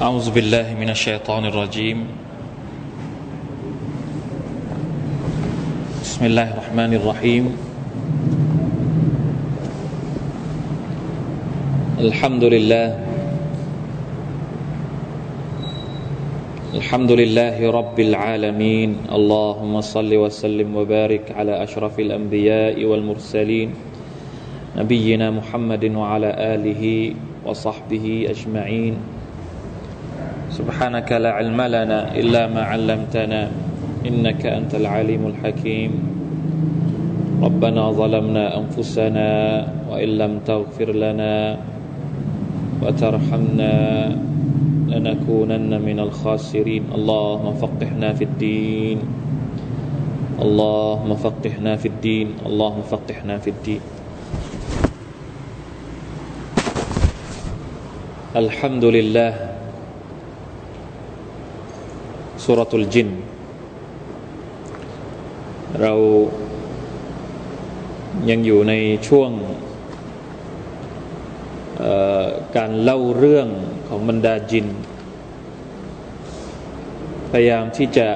[0.00, 2.08] أعوذ بالله من الشيطان الرجيم.
[6.00, 7.44] بسم الله الرحمن الرحيم.
[12.00, 12.88] الحمد لله.
[16.80, 19.12] الحمد لله رب العالمين.
[19.12, 23.68] اللهم صل وسلم وبارك على أشرف الأنبياء والمرسلين.
[24.80, 27.12] نبينا محمد وعلى آله
[27.44, 28.96] وصحبه أجمعين.
[30.60, 33.48] سبحانك لا علم لنا إلا ما علمتنا
[34.04, 35.92] إنك أنت العليم الحكيم.
[37.40, 39.28] ربنا ظلمنا أنفسنا
[39.88, 41.56] وإن لم تغفر لنا
[42.84, 43.74] وترحمنا
[44.92, 46.92] لنكونن من الخاسرين.
[46.92, 48.98] اللهم فقهنا في الدين.
[50.44, 52.28] اللهم فقهنا في الدين.
[52.44, 53.82] اللهم فقهنا في الدين.
[58.36, 59.49] الحمد لله
[62.52, 63.08] สุรตุลจิน
[65.82, 65.94] เรา
[68.30, 68.74] ยังอยู่ใน
[69.08, 69.30] ช่วง
[72.56, 73.48] การเล่าเรื่อง
[73.88, 74.66] ของบรรดาจิน
[77.30, 78.08] พยายามที่จะ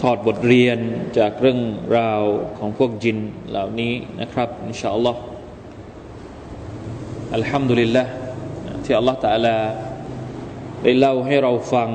[0.00, 0.78] ถอดบทเรียน
[1.18, 1.60] จากเรื่อง
[1.98, 2.22] ราว
[2.58, 3.18] ของพวกจิน
[3.50, 5.20] เหล่านี้นะครับอินชาอัลลอฮ์
[7.34, 8.02] อัลฮัมดุลิลละ
[8.84, 9.56] ที่อัลลอฮ์ตะลา
[10.82, 11.90] ได้เล่าให้เราฟัง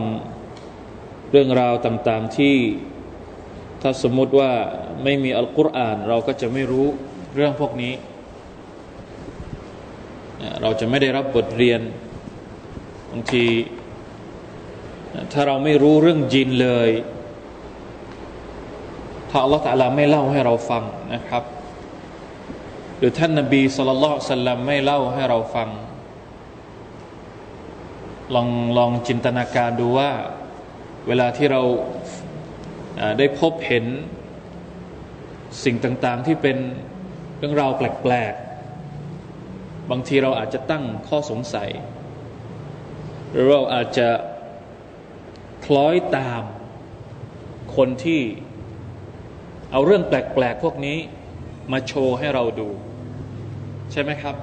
[1.32, 2.56] เรื่องราวต่างๆที่
[3.82, 4.52] ถ้าสมมติว่า
[5.04, 6.88] ไม่มีอัลกุรอาน เราก็จะไม่รู้
[7.36, 7.94] เรื่องพวกนี้
[10.62, 11.82] เราจะไม่ได้รับบทเรียน
[13.12, 13.46] บางที
[15.34, 16.90] ถ้าเราไม่รู้เรื่องจินเลย
[19.30, 21.44] ถ้าอัลลอฮฺตะลาไม่เล่าให้เราฟังนะครับ
[22.98, 25.70] หรือท่านนบีสุลต่านสัลลัมไม่เล่าให้เราฟัง
[28.36, 30.12] ลองลองจินตนาการดูว่า
[31.08, 31.62] เวลาที่เรา
[33.18, 33.86] ได้พบเห็น
[35.64, 36.58] สิ่งต่างๆที่เป็น
[37.38, 41.70] เรื่องราวแปลกๆ บางทีเราอาจจะตั้งข้อสงสัย
[43.32, 44.10] หรือเราอาจจะ
[45.66, 46.42] คล้อยตาม
[47.76, 48.22] คนที่
[49.72, 50.98] เอาเรื่องแปลกๆ พวกนี้
[51.72, 52.70] มาโชว์ให้เราดู
[53.92, 54.36] ใช่ไหมครับ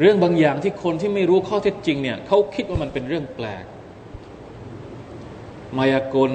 [0.00, 3.64] เรื่องบางอย่างที่คนที่ไม่รู้ข้อเท็จจริงเนี่ยเขาคิดว่ามันเป็นเรื่องแปลก
[5.76, 6.32] มายากล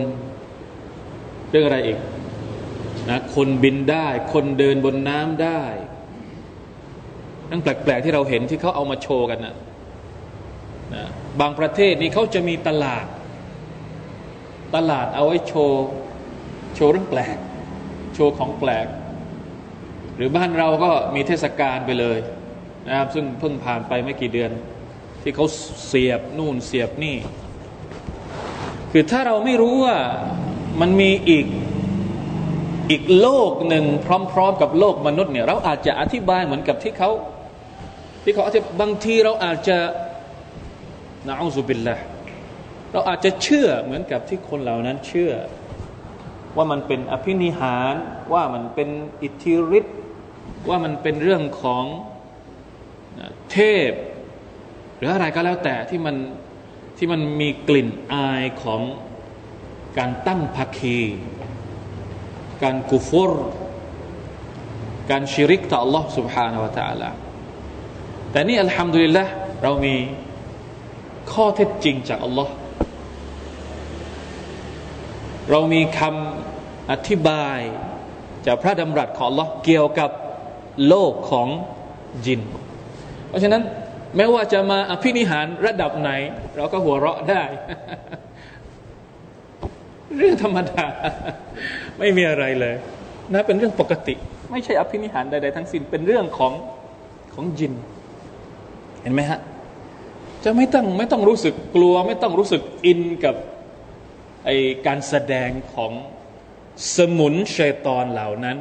[1.50, 1.98] เรื่องอะไรอีก
[3.10, 5.62] นะคนบินได้ คนเดินบนน้ำได้
[7.50, 9.56] นั่งแปลกๆที่เราเห็นที่เขาเอามาโชว์กันนะ
[10.94, 11.04] นะ
[11.40, 13.06] บางประเทศนี่เขาจะมีตลาด
[14.76, 15.86] ตลาดเอาไว้โชว์
[16.76, 17.38] โชว์เรื่องแปลก
[18.14, 18.88] โชว์ของแปลก
[20.16, 22.18] หรือบ้านเราก็มีเทศกาลไปเลย
[22.88, 24.52] นะครับซึ่งเพิ่งผ่านไปไม่กี่เดือน
[25.22, 25.46] ที่เขา
[25.88, 27.16] เสียบนู่นเสียบนี่
[28.96, 29.98] คือถ้าเราไม่รู้ว่า
[30.82, 31.46] มันมีอีก
[32.92, 33.86] อีกโลกหนึ่ง
[34.34, 37.10] พร้อม ๆ กับโลกมนุษย์เนี่ยเราอาจจะอธิบายเหมือนกับที่เขา
[38.24, 39.78] ที่เขาอธิบายบางทีเราอาจจะ
[41.28, 41.96] นะอูซุบิลละ
[42.94, 45.34] เราอาจจะเชื่อเหมือนกับที่คนเหล่านั้นเชื่อ
[46.56, 47.94] ว่ามันเป็นอภินิหาร
[48.34, 48.90] ว่ามันเป็น
[49.24, 49.98] อิทธิฤทธิ์
[50.70, 51.86] ว่ามันเป็นเรื่องของ
[53.52, 53.58] เท
[53.90, 53.92] พ
[54.98, 56.16] หรืออะไรก็แล้วแต่ที่มัน
[56.97, 58.81] ที่มันมีกลิ่นอายของ
[59.99, 60.99] การตั้งภาคี
[62.63, 63.33] การกุฟร
[65.11, 67.11] การชิริกต่อ Allah سبحانه และ تعالى
[68.31, 69.25] แต่นี่อัลฮัมดุลิลละ
[69.63, 69.97] เรามี
[71.33, 72.49] ข้อเท็จจริงจาก Allah
[75.51, 77.59] เรามีคำอธิบาย
[78.47, 80.11] จากพระดำรัสของ Allah เกี่ยวกับ
[80.89, 81.49] โลกของ
[82.27, 82.41] จิน
[83.29, 83.63] เพราะฉะนั้น
[84.16, 86.12] แม้ว่าจะมาอภินิหารระดับไหน
[86.56, 87.44] เราก็หัวเราะได้
[90.18, 90.86] เรื่องธรรมดา
[92.00, 92.76] ไม่มีอะไรเลย
[93.34, 94.16] นะเป็นเรื่องปกติ
[94.52, 96.54] ไม่ใช่อภินิหารใดๆทั้งสิ้นเป็นเรื่องของ
[97.36, 97.74] ของญิน
[99.02, 99.40] เห็นไหมฮะ
[100.44, 103.36] จะไม่ต้องไม่ต้องรู้สึกกลัว ไม่ต้องรู้สึกอินกับ
[104.46, 104.50] ไอ้
[104.86, 105.92] การแสดงของ
[106.96, 108.58] สมุนชัยตอนเหล่านั้น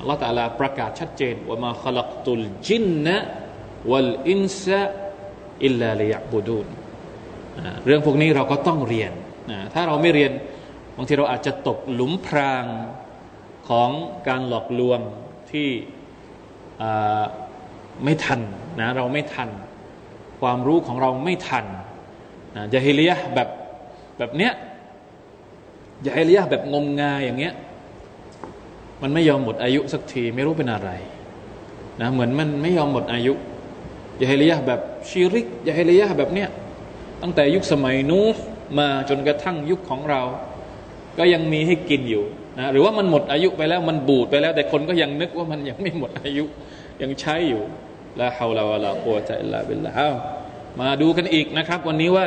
[0.00, 6.66] อัลลอฮฺ تعالى ประกาศชัดเจนว่า ما خلقت الجن والإنس إلا ليعبدون
[7.84, 9.12] เรื่องพวกนี้เราก็ต้องเรียน
[9.50, 10.32] นะถ้าเราไม่เรียน
[10.96, 12.64] บางทีเราอาจจะตกหลุมพราง
[13.68, 13.90] ของ
[14.28, 15.00] การหลอกลวง
[15.50, 15.68] ที่
[18.04, 18.40] ไม่ทัน
[18.80, 19.48] นะเราไม่ทัน
[20.40, 21.64] ความรู้ของเราไม่ทัน
[22.56, 23.48] นะจะฮิเลียแบบ
[24.18, 24.52] แบบเนี้ย
[26.04, 27.54] จะฮิเลียแบบงมงายอย่างเงี้ย
[29.02, 30.90] มันไม่ยอมหมดอายุสักทีไม่รู้เป็นอะไร
[32.00, 33.32] นะเหมือนมันไม่ยอมหมดอายุ
[34.20, 36.48] ยาฮิลียะแบบชีริกยาฮิลียะแบบเนี้ย
[37.22, 38.26] ตั้งแต่ยุคสมัยนู้
[38.78, 40.22] มาจนกระทั่งยุคของเรา
[41.18, 42.24] ก็ยังมีให้กินอยู่
[42.58, 46.44] นะหรือว่ามันหมดอายุไปแล้วมันบูดไปแล้ว แต่คนก็ยังนึกว่ามันยังไม่หมดอายุ
[47.02, 47.62] ยังใช้อยู่
[48.20, 49.98] ละฮาวลาวะลาโคตะอิลลาบิลลาฮ
[50.80, 52.26] มาดูกันอีกนะครับ วันนี้ว่า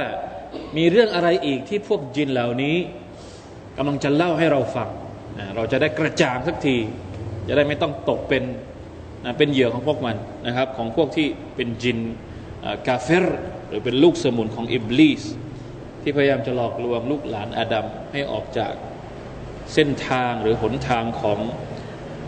[0.78, 2.78] มีเรื่องอะไรอีกที่พวกจินเหล่านี้
[3.78, 4.90] กำลังจะเล่าให้เราฟัง
[5.40, 6.78] นะเราจะได้กระจ่างสักที
[7.48, 8.44] จะได้ไม่ต้องตกเป็น
[9.26, 10.16] นะเป็นเหยื่อของพวกมัน
[10.48, 11.98] นะครับ ของพวกที่เป็นจิน
[12.88, 13.26] กาเฟร
[13.68, 15.24] หรือเป็นลูกสมุนของอิบลิส
[16.02, 18.74] ที่พยายามจะหลอกลวงลูกหลานอาดัมให้ออกจาก
[19.75, 21.39] เส้นทางหรือหนทางของ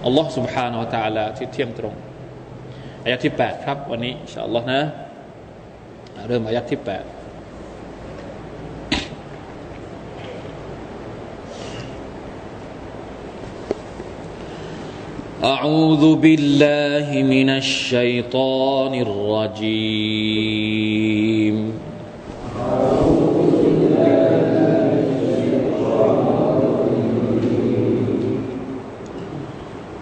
[0.05, 1.95] อัลลอฮ์ سبحانه และ تعالى ที่เที่ยมตรง
[3.05, 4.81] อายะที่ 8 ครับ วันนี้อินชาอัลลอฮ์นะ
[6.29, 7.19] เริ่มอายะที่ 8
[15.55, 20.39] أعوذ بالله من الشيطان الرجيم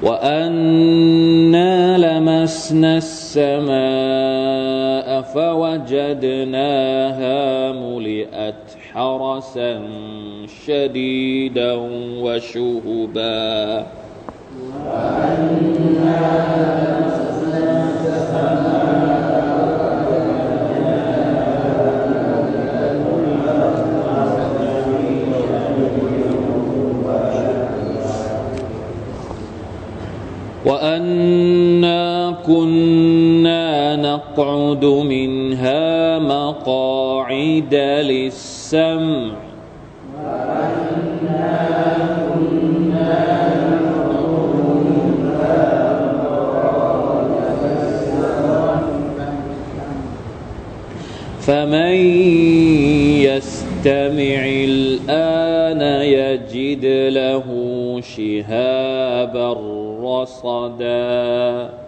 [0.04, 3.72] وأنا لمسنا السماء
[5.22, 6.92] فوجدناها
[7.72, 8.64] ملئت
[8.94, 9.82] حرسا
[10.66, 11.74] شديدا
[12.22, 13.86] وشهبا
[14.86, 16.42] وأنا
[34.72, 39.32] نقعد منها مقاعد للسمع.
[51.42, 51.96] فمن
[53.26, 57.48] يستمع الآن يجد له
[58.02, 59.54] شهابا
[60.04, 61.81] رصدا.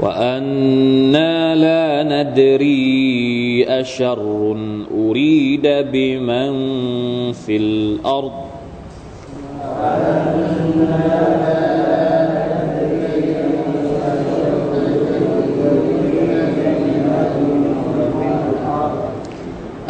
[0.00, 4.22] وأنا لا ندري أشر
[4.94, 6.52] أريد بمن
[7.32, 8.32] في الأرض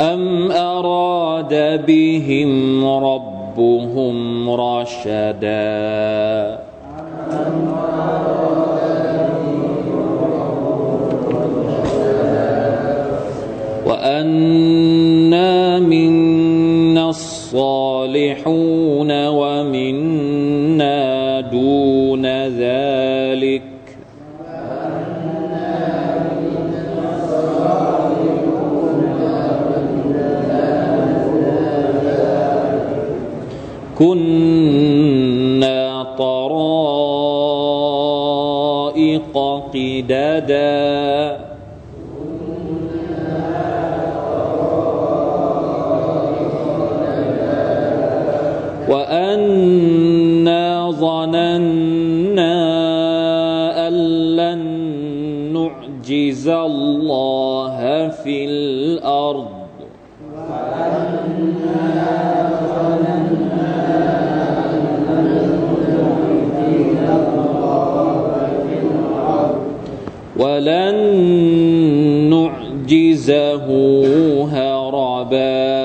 [0.00, 5.58] أم أراد بهم ربهم رشدا
[13.86, 18.77] وأنا منا الصالحون
[39.16, 41.38] طرائق قددا
[48.88, 52.58] وأنا ظننا
[53.88, 53.94] أن
[54.36, 54.58] لن
[55.52, 58.67] نعجز الله في الأرض
[70.38, 70.96] ولن
[72.30, 73.66] نعجزه
[74.52, 75.78] هربا.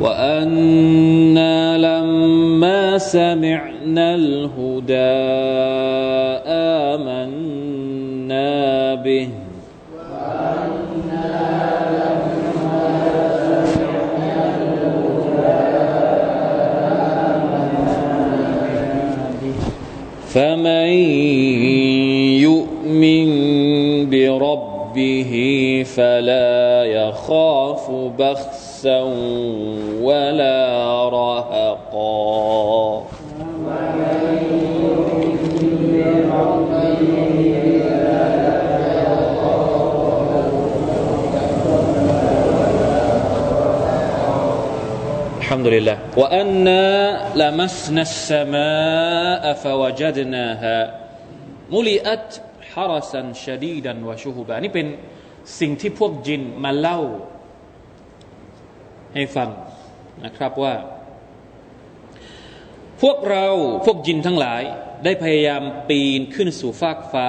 [0.00, 5.81] وأنا لما سمعنا الهدى
[20.32, 20.88] فمن
[22.40, 23.28] يؤمن
[24.10, 25.32] بربه
[25.96, 29.00] فلا يخاف بخسا
[30.02, 30.61] ولا
[45.61, 46.85] الحمد لله وأنا
[47.41, 50.77] لمسنا السماء فوجدناها
[51.75, 52.27] ملئت
[52.71, 54.87] حرسا شديدا وشهبا นี่เป็น
[55.59, 56.99] สิ่งที่พวกจินมาเล่า
[59.13, 59.49] ให้ฟัง
[60.25, 60.73] นะครับว่า
[63.01, 63.47] พวกเรา
[63.85, 64.61] พวกจินทั้งหลาย
[65.03, 67.27] ได้พยายามปีนขึ้นสู่ฟากฟ้า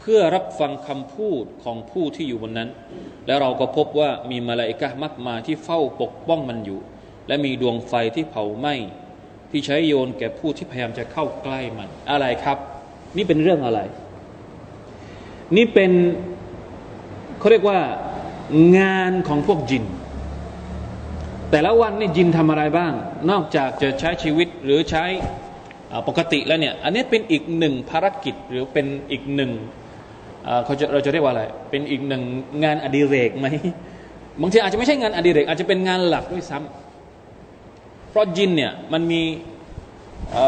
[0.00, 2.70] เพื่อรับฟังคำพูดของผู้ที่อยู่บนนั้น
[3.26, 6.80] แล้วเราก็พบว่ามีมาลาอิกะมากมาที่เฝ้าปกป้องมันอยู่
[7.27, 8.75] และมีดวงไฟที่เผาไหม้
[9.51, 12.57] ที่ใช้โยนแก่ผู้ที่พยายามจะเข้าใกล้มัน อะไรครับ
[13.17, 13.79] นี่เป็นเรื่องอะไร
[15.55, 15.91] นี่เป็น
[17.39, 17.79] เขาเรียกว่า
[18.77, 19.83] งานของพวกจิน
[21.51, 22.93] แต่ละวันนี่จินทำอะไรบ้าง
[23.31, 25.03] นอกจากจะใช้ชีวิตหรือใช้
[26.07, 29.51] ปกติแล้วเนี่ยอันนี้เป็นอีกหนึ่งภารกิจหรือเป็นอีกหนึ่ง
[30.65, 32.23] เขาจะเราจะเรียกว่าอะไร เป็นอีกหนึ่ง
[32.63, 33.47] งานอดิเรกไหม
[34.41, 36.82] บางทีอาจจะไม่ใช่งานอดิเรก อาจจะเป็นงานหลักด้วยซ้ำ
[38.13, 39.21] เพราะจินเนี่ยมันมี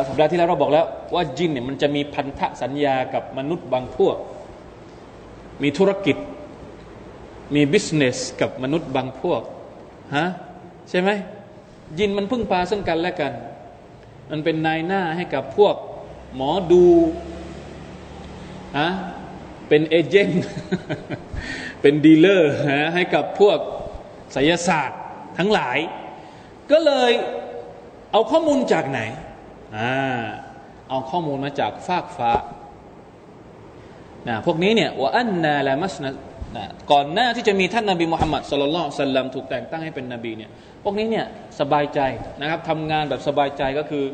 [0.08, 4.18] สัปดาห์ที่แล้วเราบอกแล้ว ว่าจินเนี่ยมันจะมีพันธสัญญากับมนุษย์บางพวก
[5.64, 6.18] มีธุรกิจ
[7.56, 9.42] มีบิสเนสกับมนุษย์บางพวก
[10.16, 10.26] ฮะ
[10.90, 11.10] ใช่ไหม
[12.00, 13.34] ยินมันพึ่งพาซึ่งกันและกัน
[14.32, 15.76] มันเป็นนายหน้าให้กับพวก
[16.36, 16.86] หมอดู
[18.80, 18.90] ฮะ
[19.68, 20.44] เป็นเอเจนต์
[21.82, 23.58] เป็นดีลเลอร์ฮะให้กับพวก
[24.34, 25.02] ไสยศาสตร์
[25.38, 25.78] ทั้งหลาย
[26.72, 27.12] ก็เลย
[28.16, 29.00] เอาข้อมูลจากไหน
[29.78, 29.94] อ่า
[30.90, 32.32] เอาข้อมูลมาจากฟากฟ้า
[34.28, 36.10] นะพวกนี้เนี่ยว่าอันนาละมัสนะ
[36.56, 40.50] นะก่อนหน้าที่จะมีท่านนาบีมุฮัมมัดสุลลัลสัลลัมถูกแต่งตั้งให้เป็นนบีเนี่ย
[40.84, 41.26] พวกนี้เนี่ย
[41.60, 42.00] สบายใจ
[42.42, 44.06] นะครับทำงานแบบสบายใจก็คือ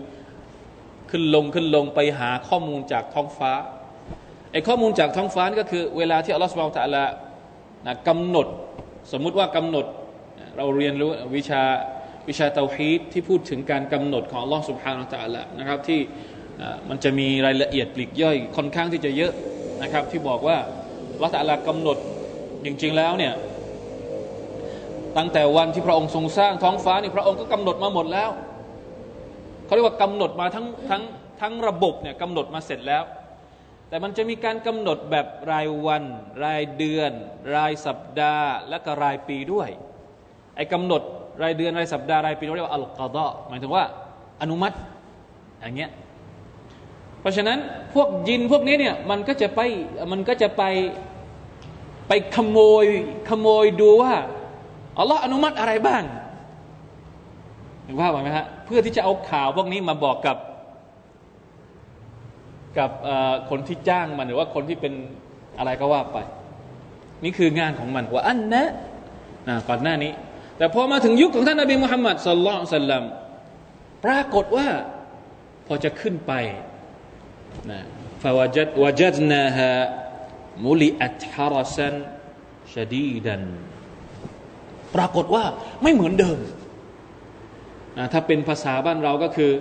[1.11, 3.51] ขึ้นลงขึ้นลงไปหาข้อมูลจากท้องฟ้า
[4.51, 7.03] ไอ้ข้อมูลจากท้องฟ้าก็คือเวลาที่อัลลอฮฺสุบไบร์ตะละ
[7.85, 8.47] นะกำหนด
[9.11, 9.85] สมมุติว่ากำหนด
[10.57, 11.63] เราเรียนรู้วิชา
[12.29, 15.99] วิชาเตาฮีดที่พูดถึงการกำหนดของลอสุบฮานาตะละนะครับที่
[16.89, 19.33] มันจะมีรายละเอียดปลีกย่อยค่อนข้างที่จะเยอะ
[19.83, 20.57] นะครับที่บอกว่า
[21.21, 21.97] ละตะละกำหนด
[22.65, 23.33] จริงๆแล้วเนี่ย
[25.17, 28.29] ตั้งแต่วันที่พระองค์ทรงสร้างท้องฟ้านี่พระองค์ก็กำหนดมาหมดแล้ว
[29.65, 31.03] เขาเรียกว่ากำหนดมาทั้งทั้ง
[31.41, 33.03] ทั้งระบบเนี่ยกำหนดมาเสร็จแล้ว
[33.89, 36.03] แต่มันจะมีการกำหนดแบบรายวัน
[36.43, 37.11] รายเดือน
[37.55, 39.69] รายสัปดาห์ และก็รายปีด้วย
[40.55, 41.01] ไอ้กำหนด
[41.43, 43.83] รายเดือนรายสัปดาห์รายปีเราเรียกว่าอัลกอดอหมายถึงว่า
[44.41, 44.75] อนุมัติ
[45.59, 45.91] อย่างเงี้ย
[47.19, 47.57] เพราะฉะนั้น
[47.93, 49.61] พวกยินพวกนี้เนี่ยมันก็จะไป
[50.11, 50.63] มันก็จะไป
[52.07, 52.85] ไปขโมย
[53.29, 54.13] ขโมยดูว่า
[54.97, 56.03] อัลลอฮ์อนุมัติอะไรบ้าง
[57.83, 60.37] เห็นภาพไหมฮะเพื่อที่จะเอาข่าวพวกนี้มาบอกกับ
[62.77, 62.91] กับ
[63.49, 64.93] คนที่จ้างมันหรือว่าคนที่เป็น
[65.57, 66.17] อะไรก็ว่าไป
[67.23, 68.63] นี่คืองานของมันว่าอันนะ
[69.69, 70.11] ก่อนหน้านี้
[70.61, 73.03] แต่พอมาถึงยุคของท่านนบีมุฮัมมัดสัลลัลสัลลัม
[74.05, 74.67] ปรากฏว่า
[75.67, 76.33] พอจะขึ้นไป
[77.71, 77.79] นะ
[78.23, 79.69] ฟาวจัดวจัดนาฮะ
[80.65, 81.95] มุลิอัตฮารสัน
[82.73, 83.43] ชดีดัน
[84.95, 85.43] ปรากฏว่า
[85.83, 86.39] ไม่เหมือนเดิม
[87.97, 89.51] นะถ้าเป็นภาษาบ้านเราก็คือ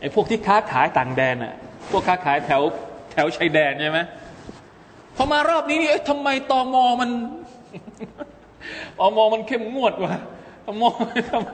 [0.00, 1.54] ไอ้พวกที่ค้าขายต่างแดนอะ
[1.90, 2.62] พวกค้าขายแถว
[3.12, 3.98] แถวชายแดนใช่ไหม
[5.16, 7.10] พอมารอบนี้นี่ทำไมตอมอมัน
[8.98, 10.14] ตอมอมันเข้มงวดวะ
[10.82, 10.94] มอง
[11.30, 11.50] ทำไม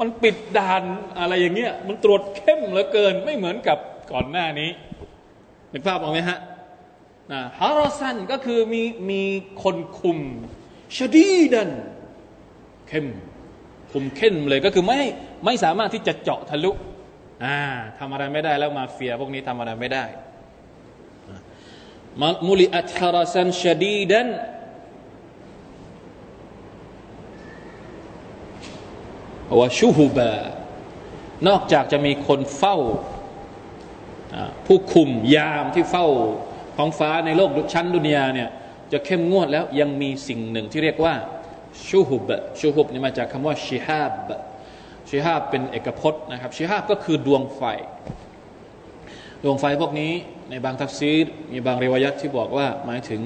[0.00, 0.82] มันปิดด่าน
[1.18, 3.78] อะไรอย่างเงี้ยมันตรวจเข้มเหลือเกิน ไม่เหมือนกับ
[4.12, 4.70] ก่อนหน้านี้
[5.70, 6.38] เห็นภาพออกไหมฮะ
[7.32, 9.22] นะฮารอซันก็คือมีมี
[9.62, 10.18] คนคุม
[10.96, 11.70] ชดีดัน
[12.88, 13.06] เข้ม
[13.92, 15.00] คุมเข้มเลยก็คือไม่
[15.44, 16.72] ไม่สามารถที่จะเจาะทะลุ
[17.44, 17.58] อ่า
[17.98, 20.04] ทำอะไรไม่ได้แล้วมาเฟียพวกนี้ทำอะไรไม่ได้
[22.46, 24.28] มุลิอัตฮารซันชดีดัน
[29.58, 30.32] วชูฮุบะ
[31.48, 32.76] นอกจากจะมีคนเฝ้า
[34.66, 36.06] ผู้คุมยามที่เฝ้า
[36.76, 38.48] ท้องฟ้าในโลกชั้นดุนยาเนี่ย
[38.92, 41.14] จะเข้มงวดแล้วยังมีสิ่งหนึ่งที่เรียกว่า
[41.88, 42.30] ชูฮุบ
[42.60, 44.30] ชูฮุบนี่มาจากคำว่าชิฮาบ
[45.08, 47.62] ชิฮาบเป็นเอกพจน์นะครับชิฮาบก็คือดวงไฟ
[49.44, 50.12] ดวงไฟพวกนี้
[50.50, 53.20] ในบางทัฟซีรมีบางเรวยัตที่บอกว่าหมายถึง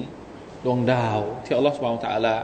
[0.65, 2.35] ดวงดาวที่อัลลอฮฺสุบานตะลา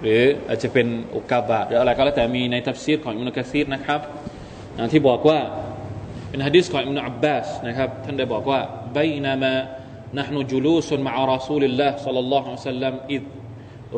[0.00, 4.00] หรืออาจจะเป็นอุกาบาตหรืออะไรก็แล้วแต่มีในทัฟซีรของอิมนุกะซีรนะครับ
[4.92, 5.38] ที่บอกว่า
[6.28, 8.60] เป็นฮะดิษของอิมนุอับบาสนะครับท่านได้บอกว่า
[8.96, 9.54] บยนามา
[10.20, 13.22] نحن جلوس مع رسول الله صلى الله عليه وسلم إذ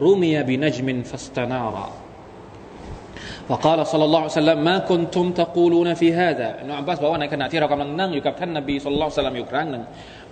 [0.05, 1.75] رمي بنجم فاستنار
[3.49, 9.83] فقال صلى الله عليه وسلم ما كنتم تقولون في هذا อิมนุอับบาสบอกว่าในขณะที่เรากำลังนั่งอยู่กับท่านนบีสุลต่านสัลลัมอยู่ครั้งหนึ่ง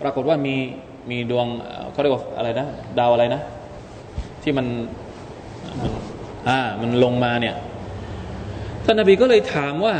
[0.03, 0.57] ปรากฏว่ามี
[1.11, 1.47] มีดวง
[1.93, 2.67] เขาเรียกว่าอะไรนะ
[2.99, 3.41] ดาวอะไรนะ
[4.43, 5.06] ที่มันมัน
[6.50, 7.56] อ่า มันลงมาเนี่ย
[8.86, 9.96] ท่านนบีก็เลยถามว่า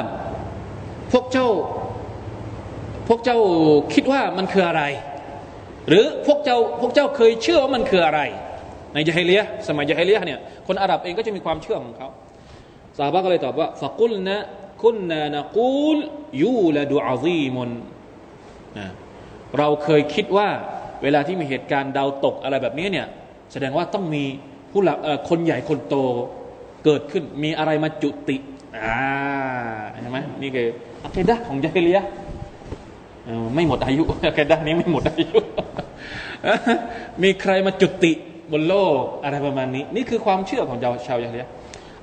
[1.12, 1.48] พวกเจ้า
[3.08, 3.38] พวกเจ้า
[3.94, 4.84] คิดว่ามันคืออะไร
[5.88, 8.22] หรือพวกเจ้าพวกเจ้าเคยเชื่อว่ามันคืออะไร
[8.94, 12.08] ในยะฮิเลียสมัยยะฮิเลียเนี่ยคนอาหรับเองก็จะมีความเชื่อของเขา
[12.98, 14.38] ซาบะก็เลยตอบว่าฟักุลนะ
[14.82, 15.98] คุณนานะกูล
[16.42, 17.70] ยูละดูอาซีมน
[18.78, 18.88] นะ
[19.58, 20.48] เราเคยคิดว่า
[21.04, 23.08] เวลาที่มีเหตุการณ์ดาวตกอะไรแบบนี้เนี่ย
[23.52, 24.24] แสดงว่าต้องมี
[24.78, 25.96] ผู้หลักคนใหญ่คนโต
[26.86, 28.38] เกิดขึ้นมีอะไรมาจุติ
[28.78, 29.00] อ่า
[30.02, 30.68] ใช่ไหมนี่คือ
[31.04, 32.00] อัคดะของยะฮิเลีย
[33.56, 35.38] ไม่หมดอายุอัคดะนี้ไม่หมดอายุ
[37.24, 38.12] มีใครมาจุติ
[38.52, 41.48] บนโลกอะไรประมาณนี้ นี่คือความเชื่อของชาวยะฮิเลีย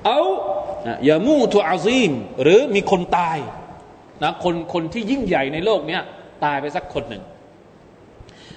[0.04, 0.20] เอา
[1.04, 2.10] อย่ามู่ตัวอาซีม
[2.42, 3.38] หรือมีคนตาย
[4.22, 6.02] นะคนคนที่ยิ่งใหญ่ในโลกเนี้ย
[6.44, 7.22] ตายไปสักคนหนึ่ง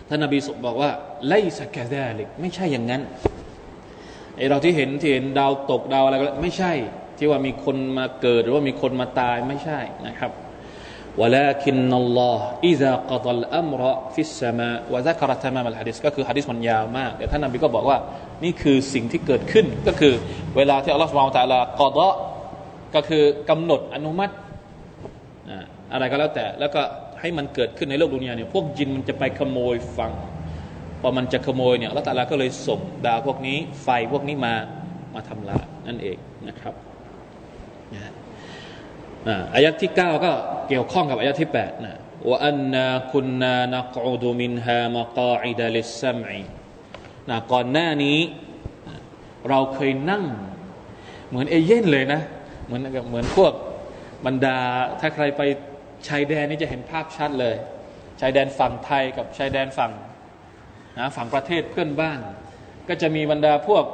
[0.08, 0.90] ท่านนบีสุบอกว่า
[1.28, 3.04] ไลสกแกแดลิกไม่ใช่อย่างนั้น
[4.37, 6.73] ไอเราที่เห็นที่เห็นดาวตกดาวอะไรก็ไม่ใช่
[7.19, 10.33] ที่ว่ามีคนมาเกิด หรือว่ามีคนมาตายไม่ใช่นะครับ
[11.21, 12.39] ولكن الله
[12.71, 13.81] إذا قضى الأمر
[14.15, 17.99] في السماء وذكر تمام الحديث ก็คือฮะดิษมันยาวมากแต่ท่านนบีก็บอกว่า
[18.45, 20.15] นี่คือสิ่งที่เกิดขึ้น ก็คือ
[20.57, 22.15] เวลาที่อัลลอฮฺสุบไบร์ตะลากอดะ
[22.95, 24.35] ก็คือกำหนดอนุมัติ
[25.93, 26.83] อะไรก็แล้วแต่แล้วก็
[27.21, 30.13] ให้มันเกิดขึ้นในโลกดุนยาเนี่ยพวกจินมันจะไปขโมยฟัง
[31.02, 34.56] พอมันจะขโมยเนี่ยลลอฮฺตะลาก็เลยส่งดาวพวกนี้ไฟพวกนี้มา
[35.14, 36.74] มาทำลายนั่นเองนะครับ
[37.96, 38.12] นะ
[39.54, 40.32] อายะที่ 9 ก็
[40.68, 41.96] เกี่ยวข้องกับอายะที่8นะ
[42.30, 46.44] ว่าอันนาคุณนานักอูดูมินฮามากาอิดะลิสัมอี
[47.30, 48.18] นะก่อนหน้านี้
[49.50, 50.24] เราเคยนั่ง
[51.30, 52.22] เหมือนเอเย่นเลยนะ
[52.66, 53.54] เหมือนเหมือนพวก
[54.26, 54.58] บรรดา
[55.00, 55.42] ถ้าใครไป
[56.08, 57.56] ชายแดนนี่จะเห็นภาพชัดเลย
[58.22, 59.92] ชายแดนฝั่งไทยกับชายแดนฝั่ง
[61.00, 62.20] นะฝั่งประเทศเพื่อนบ้าน
[62.90, 63.86] ก็จะมีบรรดาพวก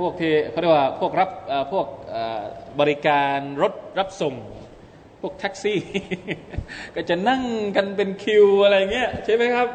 [0.00, 1.30] พวกที่เขาเรียกว่าพวกรับ
[1.72, 1.86] พวก
[2.80, 4.34] บริการรถรับส่ง
[5.20, 5.80] พวกแท็กซี่
[6.94, 7.42] ก็จะนั่ง
[7.76, 9.68] กันเป็นคิวอะไรเงี้ยใช่ไหมครับ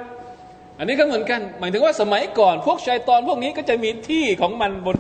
[0.78, 4.98] อันนี้ก็เหมือนกัน หมายถึงว่าสมัยก่อน พวกชายตอนพวกนี้ก็จะมีที่ของมันบน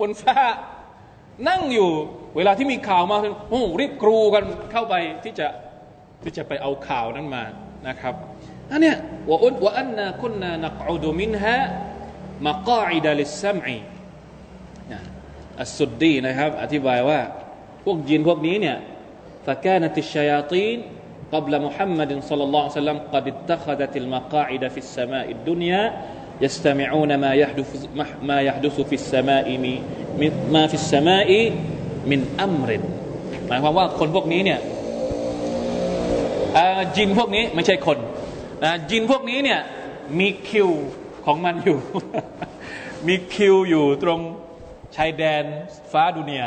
[0.00, 0.36] บนฟ้า
[1.48, 1.90] นั่งอยู่
[2.36, 3.18] เวลาที่มีข่าวมา
[3.50, 5.46] โอ้รีบกรูกันเข้าไปที่จะ
[6.22, 7.44] ที่จะไปเอาข่าวนั้นมา
[7.88, 8.14] นะครับ
[8.71, 8.95] อันเนี้ย
[9.29, 11.57] ว่าอุนว่าอันนาคุณนานักอูดูมินฮะ
[12.45, 13.77] มากาอิดะลิสซัมอี
[15.61, 17.19] อัสสุดดีนะครับอธิบายว่า
[17.83, 18.77] พวกยินพวกนี้เนี่ย
[19.45, 20.79] فكانت الشياطين
[21.33, 25.83] قبل محمد صلى الله عليه وسلم قد اتخذت المقاعد في السماء الدنيا
[26.41, 27.69] يستمعون ما يحدث
[28.21, 29.47] ما يحدث في السماء
[30.19, 31.29] من ما في السماء
[32.11, 32.69] من أمر
[33.47, 34.59] หมายความว่าคนพวกนี้เนี่ย
[36.95, 37.97] จินพวกนี้ไม่ใช่คน
[38.90, 39.60] จินพวกนี้เนี่ย
[40.18, 40.68] มีคิว
[41.26, 41.78] ของมันอยู่
[43.08, 44.20] มีคิวอยู่ตรง
[44.96, 45.44] ชายแดน
[45.92, 46.44] ฟ้าดุนีย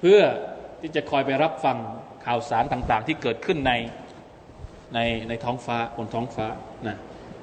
[0.00, 0.20] เพื่อ
[0.80, 1.76] ที่จะคอยไปรับฟัง
[2.26, 3.72] ข่าวสารต่าง ๆ ที่เกิดขึ้นใน
[4.94, 4.98] ใน
[5.28, 6.46] ในท้องฟ้าบนท้องฟ้า
[6.88, 6.96] นะ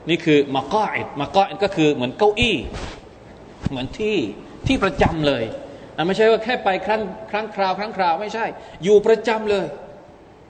[0.10, 2.58] นี่คือมากอเอิดมากอเอิดก็คือเหมือนเก้าอี้
[3.70, 4.16] เหมือนที่
[4.68, 5.44] ที่ประจำเลย
[5.98, 8.46] นะไม่ใช่ว่าแค่ไปครั้งครั้งคราว ครั้งคราวไม่ใช่
[8.84, 9.66] อยู่ประจำเลย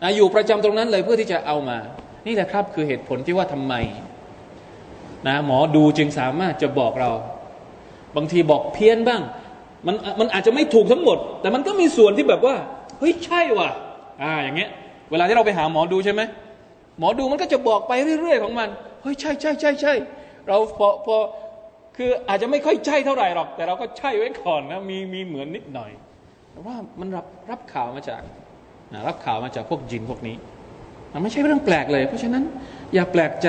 [0.03, 1.77] นะอยู่ประจำตรงนั้นเลยเพื่อที่จะเอามา
[2.25, 3.73] นี่แหละครับคือเหตุผลที่ว่าทำไม
[5.27, 7.12] นะหมอดูจึงสามารถจะบอกเรา
[8.15, 9.21] บางทีบอกเพี้ยนบ้าง
[9.88, 12.55] มันมันอาจจะไม่ถูกทั้งหมด แต่มันก็มีส่วนที่แบบว่า
[12.99, 13.69] เฮ้ยใช่ว่ะ
[14.21, 14.69] อ่าอย่างเงี้ย
[15.12, 16.21] เวลาที่เราไปหาหมอดูใช่ไหม
[16.99, 18.69] หมอดูมันก็จะบอกไปเรื่อยๆของมัน
[19.01, 19.93] เฮ้ยใช่ใช่ใช่ใช่
[20.47, 21.15] เราพอพอ
[21.97, 25.91] คืออาจจะไม่ค่อยใช่เท่าไหร่หรอก แต่เราก็ใช่ไว้ก่อนนะมีมีเหมือนนิดหน่อย
[26.67, 28.21] ว่ามันรับรับข่าวมาจาก
[28.93, 30.36] นะรับข่าวมาจากพวกจินพวกนี้
[31.21, 32.43] ไม่ใช่เรื่องแปลกเลย เพราะฉะนั้น
[32.93, 33.47] อย่าแปลกใจ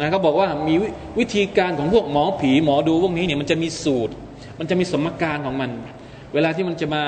[0.00, 0.74] นะเขาบอกว่ามี
[1.18, 4.14] วิธีการของพวกหมอผีหมอดูพวกนี้เนี่ยมันจะมีสูตร
[4.58, 5.70] มันจะมีสมการของมัน
[6.34, 7.02] เวลาที่มันจะมา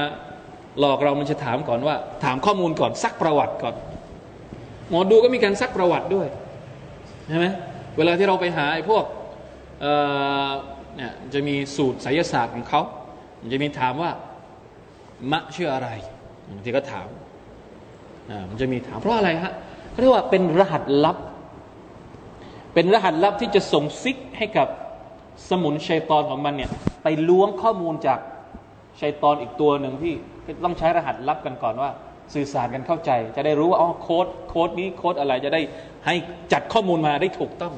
[0.80, 3.74] หลอกเรามันจะถามก่อนว่า ถามข้อมูลก่อนซักประวัติก่อน
[4.90, 6.28] หมอดูก็มีการซักประวัติด้วย
[7.28, 7.46] ใช่ไหม
[7.96, 9.04] เวลาที่เราไปหาไอ้พวก
[10.96, 12.80] เนี่ยจะมีสูตรไสยศาสตร์ของเขา
[13.40, 14.10] มันจะมีถามว่า
[15.32, 15.88] มะชื่ออะไร
[16.56, 17.06] บางทีก็ถาม
[18.48, 19.52] มันจะมีถามเพราะอะไรฮะ
[20.00, 21.16] เรียกว่าเป็นรหัสลับ
[22.74, 24.68] เป็นรหัสลับที่จะส่งซิกให้กับ
[25.48, 26.70] สมุนชัยตอนของมันเนี่ย
[27.02, 28.18] ไปล้วงข้อมูลจาก
[29.00, 30.14] ชัยตอนอีกตัวหนึ่งที่
[30.64, 31.90] ต้องใช้รหัสลับกันก่อนว่า
[32.34, 35.60] สื่อสารกันเข้าใจ จะได้รู้ว่าอ๋อโค้ดโค้ดนี้โค้ดอะไรจะได้
[36.06, 36.14] ให้
[36.52, 37.74] จัดข้อมูลมาได้ถูกต้อง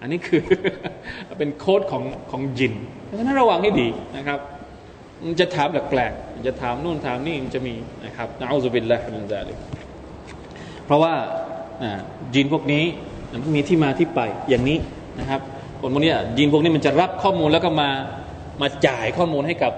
[0.00, 0.42] อันนี้คือ
[1.38, 2.74] เป็นโค้ดของของญิน
[3.06, 4.38] เพราะฉะนั้นระวังให้ดีนะครับ
[5.24, 7.74] มันจะถามแปลกๆจะถามนู่นถามนี่มันจะมี
[8.06, 9.56] นะครับنعوذ بالله من ذلك
[10.85, 11.13] เพราะว่า
[12.33, 12.83] จินพวกนี้
[13.31, 14.77] มันมีที่มาที่ไปอย่างนี้
[15.19, 15.41] นะครับ
[15.79, 17.89] คนพวกนี้ยินพวกนี้มันจะรับข้อมูลแล้วก็มา
[18.61, 19.73] มาจ่ายข้อมูลให้กับ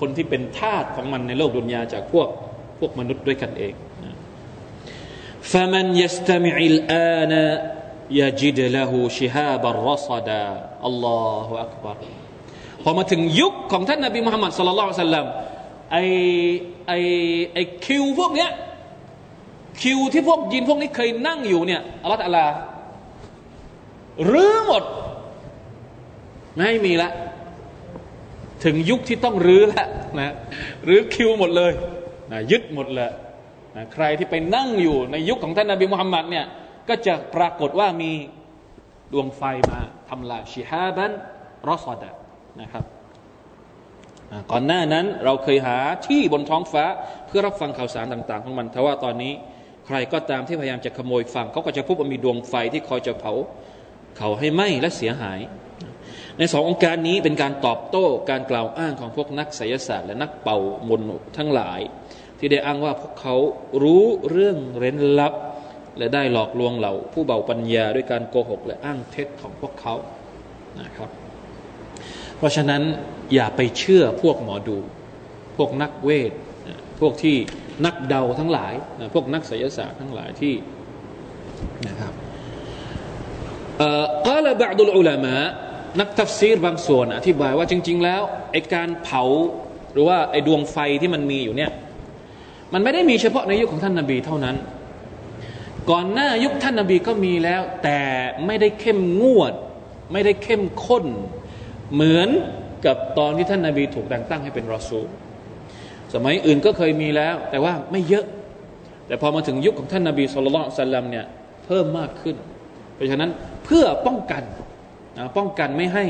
[0.00, 2.28] คนที่เป็นทาสของมันในโลกดุนยาจากพวก
[2.78, 3.74] พวกมนุษย์ด้วยกันเอง
[5.52, 7.32] فمن يستمع الآن
[8.20, 10.44] يجد له شهابا رصدا
[10.88, 11.96] الله أكبر
[12.82, 15.26] พอมาถึงยุคของท่านนบีมุฮัมมัดสุลลัลสัลลัม
[15.92, 15.98] ไอ
[16.88, 16.92] ไอ
[17.54, 18.50] ไอคิวพวกเนี้ย
[19.81, 22.45] คิวที่พวกยินพวกนี้เคยนั่งอยู่เนี่ยอัลลอฮฺอัลลา
[24.31, 24.83] รื้อหมด
[26.55, 27.11] ไม่มีละ
[28.63, 29.87] ถึงยุคที่ต้องรื้อแล้ว
[30.19, 30.33] นะ
[30.87, 31.71] รื้อคิวหมดเลย
[32.31, 33.11] นะยึดหมดเลย
[33.75, 36.45] นะใครที่ไปนั่งอยู่ในยุคของท่านนาบีมุฮัมมัดเนี่ย
[36.89, 38.11] ก็จะปรากฏว่ามี
[39.13, 39.79] ดวงไฟมา
[40.09, 41.11] ทำลายชิฮาบัน
[41.69, 42.09] รอสอดะ
[42.61, 42.83] นะครับ
[44.51, 46.85] ก่อนหน้านั้นเราเคยหาที่บนท้องฟ้า
[47.27, 49.33] เพื่อรับฟังข่าวสารต่าง ๆ ของมันแต่ว่าตอนนี้
[49.95, 53.33] รก็ตามที่พยายามจะขโมยฟังเขาก็จะพบว่ามีดวงไฟที่คอยจะเผา
[54.17, 55.39] เขาให้ไหม้และเสียหาย
[56.37, 60.57] ในสององค์การนี้เป็นการตอบโต้การกล่าวอ้างของพวกนักไสยศาสตร์ และนักเป่า
[60.89, 61.01] มน
[61.37, 61.79] ทั้งหลาย
[62.39, 63.35] ที่ได้อ้างว่าพวกเขา
[63.83, 65.33] รู้เรื่องเร้นลับ
[65.97, 69.95] และได้หลอกลวงเหล่าผู้เบาปัญญาด้วยการโกหก และอ้างเท็จของพวกเขา
[70.81, 71.09] นะครับ
[72.37, 72.81] เพราะฉะนั้น
[73.33, 74.77] อย่าไปเชื่อพวกหมอดู
[75.57, 76.31] พวกนักเวท
[76.99, 77.37] พวกที่
[77.85, 78.73] นักเดาทั้งหลาย
[79.13, 80.53] พวกนักไสยศาสตร์ทั้งหลายที่
[81.87, 82.13] นะครับ
[84.25, 85.35] กล่าวบางดุลอุลามะ
[85.99, 89.23] นักทัฟซีรบางส่วนอธิบายว่าจริง ๆ แล้วไอการเผา
[89.93, 91.71] หรือว่าไอดวงไฟที่มันมีอยู่เนี่ย
[92.73, 94.55] มันไม่ได้มีเฉพาะในยุคของท่านนาบีเท่านั้น
[95.89, 97.99] ก่อนหน้ายุคท่านนาบีก็มีแล้ว แต่
[98.45, 99.53] ไม่ได้เข้มงวด
[100.13, 101.05] ไม่ได้เข้มข้น
[101.93, 102.29] เหมือน
[102.85, 105.07] กับตอนที่ท่านนาบีถูกแต่งตั้งให้เป็นรอซูล
[106.13, 108.25] สมัยอื่นก็เคยมีแล้ว แต่ว่าไม่เยอะ
[109.07, 111.25] แต่พอมาถึงยุคของท่านนาบีสุลต่านสัลลัมเนี่ย
[111.65, 112.35] เพิ่มมากขึ้น
[112.93, 113.31] เพราะฉะนั้น
[113.65, 114.43] เพื่อป้องกัน
[115.17, 116.05] นะป้องกันไม่ให้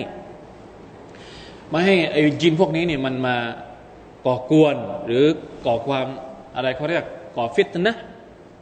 [1.70, 3.36] ไม่ให้ไอ้จินพวกนี้เนี่ยมันมา
[4.26, 5.24] ก่อกวนหรือ
[5.66, 6.06] ก่อความ
[6.56, 7.06] อะไรเขาเรียก
[7.38, 7.96] ก่อฟิตนะ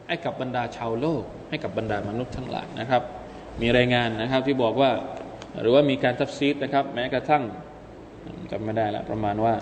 [0.08, 3.02] ให้กับบรรดาชาวโลก ให้กับบรรดามนุษย์ทั้งหลายนะครับ
[3.60, 4.90] มีรายงานนะครับที่บอกว่า
[5.60, 7.42] หรือว่ามีการทับซีดนะครับ แม้กระทั่ง
[8.50, 9.54] จำไม่ได้ละประมาณว่า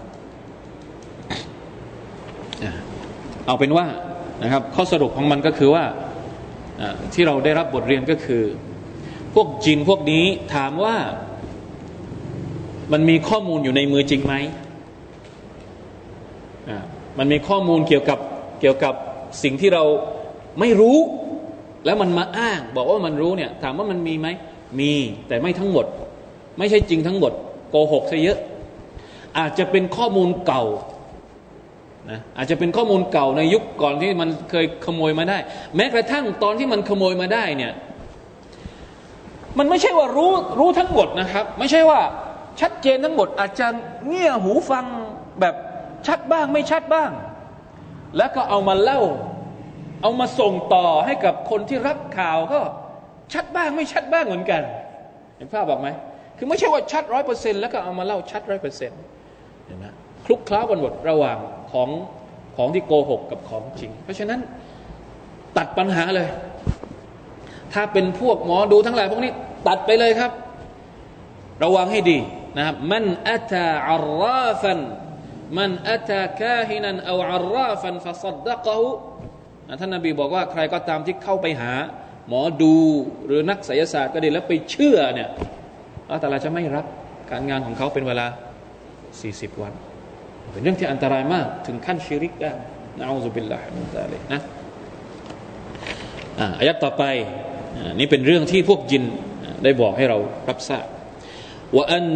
[3.47, 3.87] เอาเป็นว่า
[4.43, 5.85] นะครับข้อสรุปของมันก็คือว่า
[7.15, 8.43] ที่เราได้รับบทเรียนก็คือ
[9.35, 10.97] พวกจินพวกนี้ถามว่า
[12.93, 14.35] มันมีข้อมูลอยู่ในมือจริงไหม
[17.19, 18.19] มันมีข้อมูลเกี่ยวกับ
[18.61, 18.95] เกี่ยวกับ
[19.43, 19.85] สิ่งที่เรา
[20.61, 20.99] ไม่รู้
[21.85, 24.29] แล้วมันมาอ้าง บอกว่ามันรู้เนี่ย ถามว่ามันมีไหม
[24.81, 24.93] มี
[25.29, 25.87] แต่ไม่ทั้งหมด
[26.59, 27.33] ไม่ใช่จริงทั้งหมด
[27.71, 28.39] โกหกซะเยอะ
[29.39, 30.65] อาจจะเป็นข้อมูลเก่า
[32.11, 35.39] นะอาจจะเป็นข้อมูลเก่าในยุคก่อนที่มันเคยขโมยมาได้
[35.77, 37.73] แม้กระทั่งตอนที่มันขโมยมาได้เนี่ย
[39.59, 42.01] มันไม่ใช่ว่ารู้รู้ทั้งหมดนะครับ ไม่ใช่ว่า
[42.61, 43.67] ชัดเจนทั้งหมด อาจจะ
[44.07, 44.85] เงี่ยหูฟัง
[45.41, 45.55] แบบ
[46.07, 47.11] ชัดบ้างไม่ชัดบ้าง
[48.17, 49.01] แล้วก็เอามาเล่า
[50.03, 52.61] เอามาส่งต่อให้กับคนที่รับข่าวก็
[53.35, 54.63] ชัดบ้างไม่ชัดบ้างเหมือนกัน
[55.37, 55.89] เห็นภาพบอกไหม
[56.37, 59.01] คือไม่ใช่ว่าชัดร้อยเปอร์เซ็นต์แล้วก็เอามาเล่าชัดร้อยเปอร์เซ็นต์
[59.67, 59.85] เห็นไหม
[60.25, 61.39] คลุกคล้ากันหมดระหว่าง
[61.73, 61.89] ของ
[62.57, 64.41] ของที่โกหกกับของจริง เพราะฉะนั้น
[65.57, 66.29] ตัดปัญหาเลย
[67.73, 69.33] ถ้าเป็นพวกหมอดูทั้งหลายพวกนี้
[69.69, 70.33] ตัดไปเลยครับ
[71.63, 72.19] ระวังให้ดี
[72.57, 74.81] นะครับมันอัตาอัลราฟัน
[75.59, 78.89] มันอัตากาฮินันเอาอัลราฟันฟาซัดดะกะฮุ
[79.81, 81.73] ท่านนบีบอกว่าใครก็ตามที่เข้าไปหา
[82.29, 82.77] หมอดู
[83.27, 85.29] หรือนักไสยศาสตร์ก็ดีแล้วไปเชื่อเนี่ย
[86.07, 86.87] อัลลอฮฺจะไม่รับ
[87.31, 88.27] การงานของเขาเป็นเวลา
[88.93, 89.73] 40 วัน
[90.53, 92.53] เป็นเรื่องที่อันตรายมาก ถึงขั้นชิริกได้
[92.99, 94.41] نعوذ بالله من ذلك นะ
[96.61, 97.05] อายัดต่อไป
[97.99, 99.05] นี่เป็นเรื่องที่พวกญิน
[99.65, 100.87] ได้บอกให้เรารับทราบ
[101.77, 102.07] ว่าอัน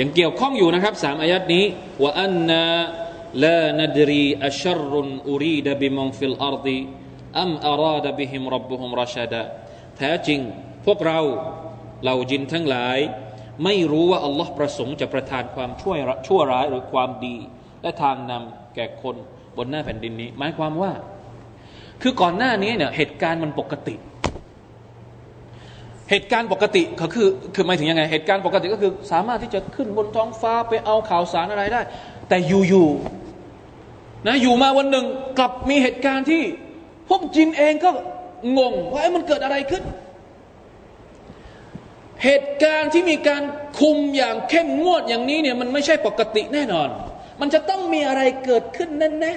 [0.00, 1.64] ยังเกี่ยวข้องอยู่นะครับสามอายัดนี้
[2.02, 9.42] وأنا لا ندري أشر أريد بمن في الأرض أم أراد بهم ربهم رشدا
[9.96, 10.40] แท้จริง
[10.86, 11.20] พวกเรา
[12.02, 12.98] เหล่าญินทั้งหลาย
[13.64, 17.36] ไม่รู้ว่าอัลลอฮ์ประสงค์จะประทานความช่วยชั่วร้ายหรือความดี
[17.82, 19.16] และทางนำแก่คน
[19.56, 20.92] บนหน้าแผ่นดินนี้ หมายความว่า
[22.02, 23.94] คือก่อนหน้านี้เนี่ยเหตุการณ์มันปกติ
[26.10, 31.80] เหตุการณ์ปกติก็คือคือหมายถึงยังไง เหตุการณ์ปกติก็คือสามารถที่จะขึ้นบนท้องฟ้าไปเอาข่าวสารอะไรได้
[32.28, 32.36] แต่
[32.68, 35.06] อยู่ๆนะอยู่มาวันหนึ่ง
[35.38, 36.42] กลับมีเหตุการณ์ที่
[37.08, 37.90] พวกจินเองก็
[38.58, 39.82] งงว่ามันเกิดอะไรขึ้น
[42.24, 43.42] เหตุการณ์ที่มีการ
[43.78, 46.88] คุมอย่างเข้มงวดอย่างนี้เนี่ยมันไม่ใช่ปกติแน่นอน
[47.40, 49.34] มันจะต้องมีอะไรเกิดขึ้นแน่แน่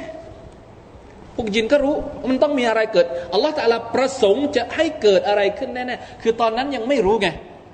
[1.36, 1.96] พวกยินก็รู้
[2.30, 7.28] มันต้องมีอะไรเกิดอัลลอฮฺตะลาประสงค์จะให้เกิดอะไรขึ้นแน่ๆคือตอนนั้นยังไม่รู้ไง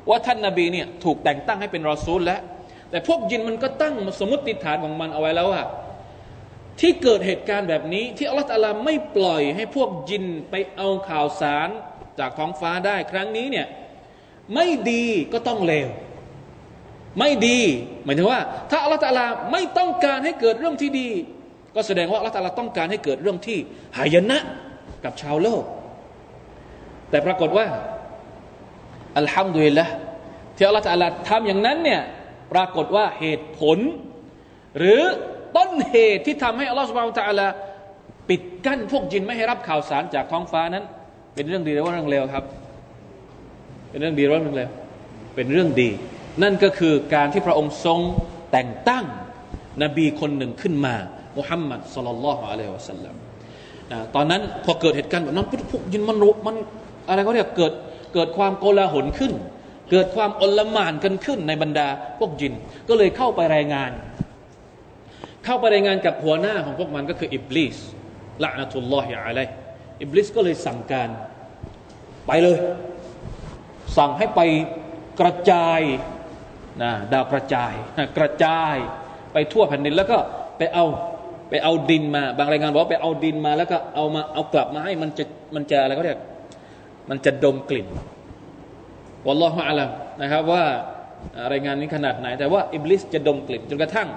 [0.09, 2.41] ว่าท่านนาบีเนี่ยถูกแต่งตั้งให้เป็นรอซูลแล้ว
[2.89, 5.63] แต่พวกยินมันก็ตั้งสมมติฐานของมันเอาไว้แล้วว่า
[6.79, 11.69] ที่เกิดเหตุการณ์แบบนี้ ที่อัลลอฮฺตะลาไม่ปล่อยให้พวกยินไปเอาข่าวสาร
[12.19, 13.67] จากท้องฟ้าได้ครั้งนี้เนี่ย
[14.55, 15.87] ไม่ดีก็ต้องเลว
[17.19, 17.59] ไม่ดี
[18.03, 21.09] หมายถึงว่า ถ้าอัลลอฮฺตะลาไม่ต้องการให้เกิดเรื่องที่ดี
[21.75, 23.57] ก็แสดงว่าอัลลอฮฺตะลาต้องการให้เกิดเรื่องที่
[23.97, 24.37] หายนะ
[25.03, 25.63] กับชาวโลก
[27.09, 27.65] แต่ปรากฏว่า
[29.17, 29.85] อัลฮัมดุลิลละ
[30.55, 32.01] ที่อัลลอฮฺตะลาทำอย่างนั้นเนี่ย
[32.53, 33.77] ปรากฏว่าเหตุผล
[34.79, 35.01] หรือ
[35.57, 37.47] ต้นเหตุที่ทำให้อัลลอฮฺสุบานตะอัลา
[38.29, 40.85] ปิดกั้นพวกจินไม่ให้รับข่าวสารจากท้องฟ้านั้น
[41.33, 42.45] เป็นเรื่องดีหรือว่าเรื่องเลวครับ
[43.91, 44.69] เป็นเรื่องดีรือว่าเรื่งเลว
[45.35, 45.89] เป็นเรื่องดี
[46.43, 47.99] นั่นก็คือการที่พระองค์ทรง
[48.51, 49.05] แต่งตั้ง
[49.83, 50.95] นบีคนหนึ่งขึ้นมา
[51.37, 53.15] มุฮัมมัดสุลลัลลอฮุอะลัยฮิวะสัลลัม
[54.15, 56.55] ตอนนั้นพอเกิดเหตุการณ์แบบนั้นพวกยินมันรู้มัน
[57.09, 57.73] อะไรก็เรียกเกิด
[58.13, 59.33] เกิดความโกลาหลขึ้น
[59.91, 61.87] เกิดความอลหม่านกันขึ้นในบรรดา
[62.19, 62.53] พวกยิน
[62.89, 63.91] ก็เลยเข้าไปรายงาน
[65.45, 67.75] เข้าไปรายงานกับหัวหน้าของพวกมันก็คืออิบลิส
[68.43, 69.47] ละนะทุลลอฮิอะลัย
[70.01, 71.09] อิบลิสก็เลยสั่งการ
[72.27, 72.57] ไปเลย
[73.97, 74.41] สั่งให้ไป
[75.19, 75.81] กระจาย
[76.81, 77.73] นะดาวกระจาย
[78.17, 78.75] กระจาย
[79.33, 80.17] ไปทั่วแผ่นดินแล้วก็
[80.57, 80.85] ไปเอา
[81.49, 85.23] ไปเอาดินมา บางรายงานบอกว่าไปเอาดินมา แล้วก็เอามาเอากลับมาให้มันจะ
[85.55, 86.19] มันจะอะไรก็เรียก
[87.09, 87.87] มันจะดมกลิ่น
[89.25, 89.89] วัลลอฮฺอัลลัม
[90.21, 90.63] นะครับว่า
[91.51, 94.09] รายงานนี้ขนาดไหน แต่ว่าอิบลิสจะดมกลิ่นจนกระทั่ง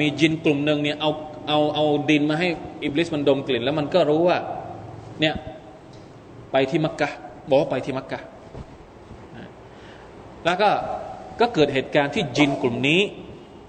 [0.00, 1.10] มีจินกลุ่มหนึ่งเนี่ยเอา
[1.48, 2.48] เอาเอาดินมาให้
[2.84, 4.38] อิบลิสมันดมกลิ่น แล้วมันก็รู้ว่า
[5.20, 5.34] เนี่ย
[6.52, 7.08] ไปที่มักกะ
[7.48, 8.20] บอกว่าไปที่มักกะ
[10.44, 10.70] แล้วก็
[11.40, 13.00] ก็เกิดเหตุการณ์ที่จินกลุ่มนี้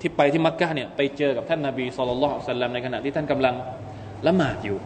[0.02, 3.56] ที่ไปที่มักกะเนี่ยไปเจอกับท่านนาบีสุลต่านสัลลัมในขณะที่ท่านกำลัง
[4.28, 4.78] ละหมาดอยู่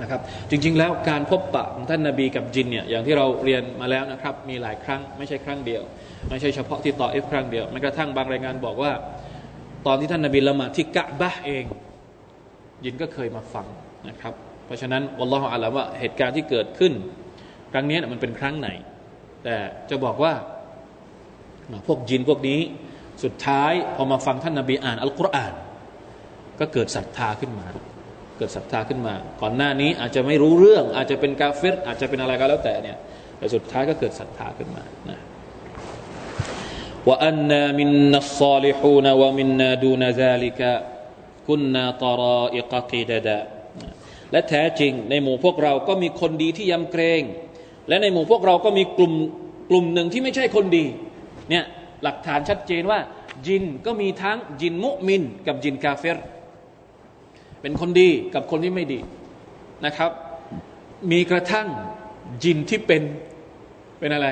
[0.00, 5.82] นะครับจริงๆแล้วการพบปะของท่านนาบีกับจินเนี่ยอย่างที่เราเรียนมาแล้วนะครับมีหลายครั้งไม่ใช่ครั้งเดียว
[6.30, 8.92] ไม่ใช่เฉพาะที่ต่อเอฟครั้งเดียวแม้กระทั่งบางรายงานบอกว่า
[9.86, 11.64] ตอนที่ท่านนาบีละหมาดที่กะบะเอง
[12.84, 13.66] ยินก็เคยมาฟัง
[14.08, 14.34] นะครับ
[14.66, 16.92] เพราะฉะนั้นอัลลอฮฺอาลาว่าเหตุการณ์ที่เกิดขึ้น
[17.72, 18.68] ครั้งนี้มันเป็นครั้งไหน
[19.44, 19.56] แต่
[19.90, 20.32] จะบอกว่า
[21.86, 22.60] พวกยินพวกนี้
[23.24, 25.52] สุดท้ายพอมาฟังท่านนาบีอ่านอัลกุรอาน
[26.60, 27.66] ก็เกิดศรัทธาขึ้นมา
[28.38, 32.98] เกิดศรัทธาขึ้นมา ก่อนหน้านี้อาจจะไม่รู้เรื่อง อาจจะเป็นกาเฟตอาจจะเป็นอะไรก็แล้วแต่เนี่ย
[33.38, 35.18] แต่สุดท้ายก็เกิดศรัทธาขึ้นมานะ
[37.08, 40.70] ว่าอันนามินนัสซาลิฮูนวะมินนาดูนซาลิกะ
[41.46, 43.38] คุนนาตรออิกกีดดะ
[44.32, 47.22] และแท้จริงในหมู่พวกเราก็มีคนดีที่ยำเกรง
[47.88, 49.12] และในหมู่พวกเราก็มีกลุ่ม
[49.70, 50.86] กลุ่มหนึ่งที่ไม่ใช่คนดี
[51.50, 51.64] เนี่ย
[52.02, 52.98] หลักฐานชัดเจนว่า
[53.46, 56.18] ญินก็มีทั้งญินมุมิน กับญินกาเฟร
[57.60, 59.00] เป็นคนดีกับคนที่ไม่ดี
[59.86, 60.10] นะครับ
[61.12, 61.66] มีกระทั่ง
[62.44, 63.02] ญินที่เป็น
[63.98, 64.28] เป็นอะไร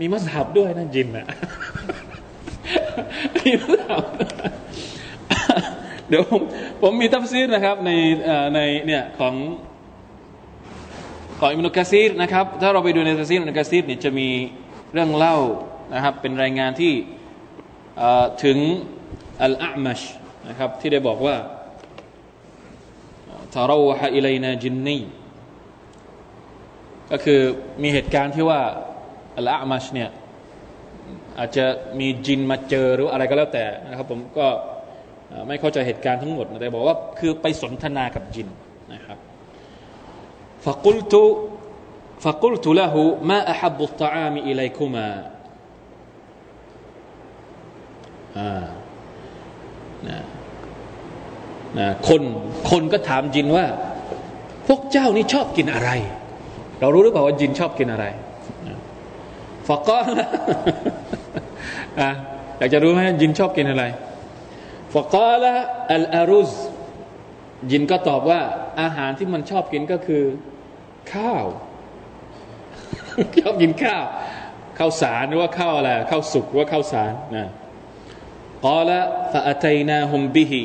[0.00, 1.26] มีมัสฮับด้วยนะญินนะ
[3.38, 4.04] มีมัสฮับ
[6.08, 6.42] เดี๋ยวผม
[6.82, 7.90] ผมมีตัฟซีรนะครับใน
[8.54, 9.34] ในเนี่ยของ
[11.38, 14.28] ของอิบนุกะซีรนะครับ ถ้าเราไปดูในตัฟซีรอิบนุกะซีรเนี่ยจะมี
[14.92, 15.36] เรื่องเล่า
[15.94, 16.92] นะครับเป็นรายงานที่
[18.44, 18.58] ถึง
[19.42, 20.00] อัลอามัช
[20.48, 21.36] นะครับที่ได้บอกว่า
[23.54, 24.98] ทาราวะอิเลนาจินนี
[27.10, 27.40] ก็คือ
[27.82, 28.60] มีเหตุการณ์ที่ว่า
[29.36, 30.10] อัลอามัชเนี่ย
[31.38, 31.64] อาจจะ
[32.00, 34.46] มีจินมาเจอหรืออะไรก็แล้วแต่นะครับผมก็
[35.46, 38.48] ไม่เข้าใจเหตุการณ์ทั้งหมดแต่บอกว่าคือไปสนทนากับจิน
[38.94, 39.18] นะครับ
[40.66, 41.22] ฟะกุลตุ
[42.24, 45.08] ฟะกุลตุละหูมาอฮับุตตะอามีอิลัยคุมา
[48.38, 50.20] นะ
[51.78, 52.22] นะคน
[52.70, 53.66] คนก็ถามจินว่า
[54.66, 55.90] พวกเจ้านี่ชอบกินอะไร
[56.80, 58.06] เรารู้หรือเปล่าว่าจินชอบกินอะไร
[59.68, 59.98] ฟะกก้อ
[62.58, 63.84] อยากจะรู้ไหมยินชอบกินอะไร
[64.94, 65.52] ฟกาละ
[65.92, 66.50] อัลอารุซ
[67.72, 68.40] ยินก็ตอบว่า
[68.80, 70.24] อาหารที่มันชอบกินก็คือ
[71.12, 71.44] ข้าว
[73.42, 74.04] ชอบกินข้าว
[74.78, 77.46] ข้าวสารหรือว่าข้าวอะไรข้าวสุกหรือว่าข้าวสารนะ
[78.66, 78.98] กอละ
[79.32, 80.62] ฟาอัตัยนาฮุมบิฮิ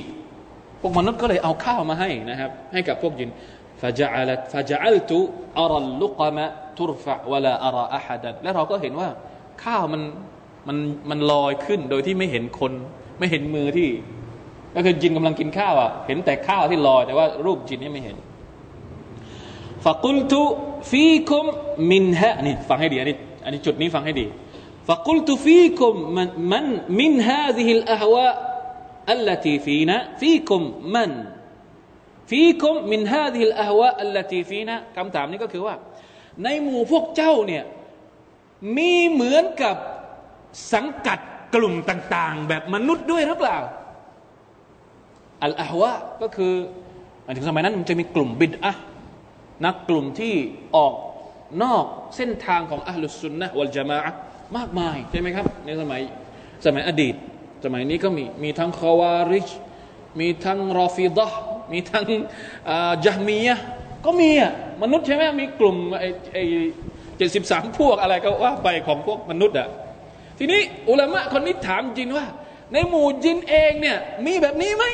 [0.81, 3.29] พวกมนุษย์ก็เลยเอาข้าวมาให้นะครับ ให้กับพวกยิน
[3.81, 5.17] ฟาจัลฟาจัลตุ
[5.59, 6.45] อารัลลุกมะ
[6.77, 9.09] ทุรฟะวะลาอาราอะฮัดัและเราก็เห็นว่า
[9.63, 10.01] ข้าวมัน
[10.67, 10.77] มัน
[11.09, 12.73] มันลอยขึ้นโดยที่ไม่เห็นคน
[13.19, 13.89] ไม่เห็นมือที่
[14.75, 18.17] ก็คือจินกำลังกินข้าวอะเห็นแต่ข้าวที่ลอยแต่ว่ารูปจินนี่ไม่เห็น
[19.85, 20.41] ฟะกุลตุ
[20.91, 21.43] ฟีคุม
[21.91, 24.25] มินฮะนี่ฟังให้ดีอันนี้อันนี้จุดนี้ฟังให้ดี
[24.88, 26.66] فقلت فيكم من, من
[27.00, 28.34] من هذه الأهواء
[29.14, 30.62] التي فينا فيكم
[30.94, 31.10] من
[32.30, 35.74] فيكم من هذه الأهواء التي فينا คำถามนี้ก็คือว่า
[36.44, 37.64] ในหมู่พวกเจ้าเนี่ย
[38.76, 39.76] มีเหมือนกับ
[40.72, 41.18] สังกัด
[41.54, 43.58] กลุ่มต่าง ๆ แบบมนุษย์ด้วยหรือเปล่า
[45.44, 46.52] อัลอาฮวะก็คือ
[47.24, 48.72] หมายถึงสมัยนั้นมันจะมีกลุ่มบิดอะ
[49.64, 50.34] นักกลุ่มที่
[50.76, 50.94] ออก
[51.62, 51.84] นอก
[52.16, 53.98] เส้นทางของอัลลุสุนนะวัลจามะ
[54.57, 56.01] มากมายใช่ไหมครับ ในสมัย
[56.65, 57.15] สมัยอดีต
[57.65, 59.49] สมัยนี้ก็มีมีทั้งคาวาริช
[60.19, 61.31] มีทั้งรอฟิดะ
[61.71, 62.05] มีทั้ง
[63.05, 63.57] จามียะ
[64.05, 64.51] ก็มีอะ
[64.83, 66.43] มนุษย์ใช่ไหมมีกลุ่มไอ้ไอ้
[67.17, 69.67] เจ็ดสิบสามพวกอะไรก็ว่าไปของพวกมนุษย์อะ
[70.39, 72.25] ทีนี้อุลามะคนนี้ถามจินว่า
[72.73, 74.85] ในหมู่จินเองเนี่ยมีแบบนี้ไหม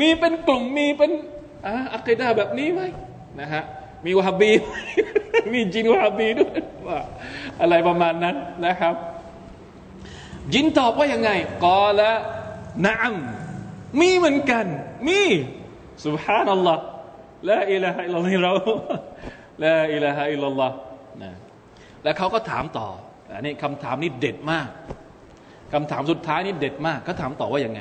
[0.00, 1.10] มีเป็นกลุ่มมีเป็น
[1.94, 2.82] อัคดาแบบนี้ไหม
[3.40, 3.62] นะฮะ
[4.04, 4.50] มีวาฮบี
[5.52, 6.98] มีจินฮาบีด้วยว่า
[7.60, 8.94] อะไรประมาณนั้นนะครับ
[10.52, 11.30] จินตอบว่ายังไง
[11.64, 12.10] กอละ
[12.86, 13.16] นะอัม
[14.00, 14.66] มีเหมือนกัน
[15.06, 15.20] มี
[16.04, 16.84] สุบฮานัลลอฮ์
[17.50, 18.52] ละอิละฮะอิลลัลเรา
[19.64, 20.76] ละอิละฮะอิลลัลลอฮ์
[21.22, 21.30] นะ
[22.02, 22.88] แล้วเขาก็ถามต่อ
[23.34, 24.68] อันนี้คำถามนี้เด็ดมาก
[25.72, 27.80] คำถามสุดท้ายนี้เด็ดมากเขาถามต่อว่ายังไง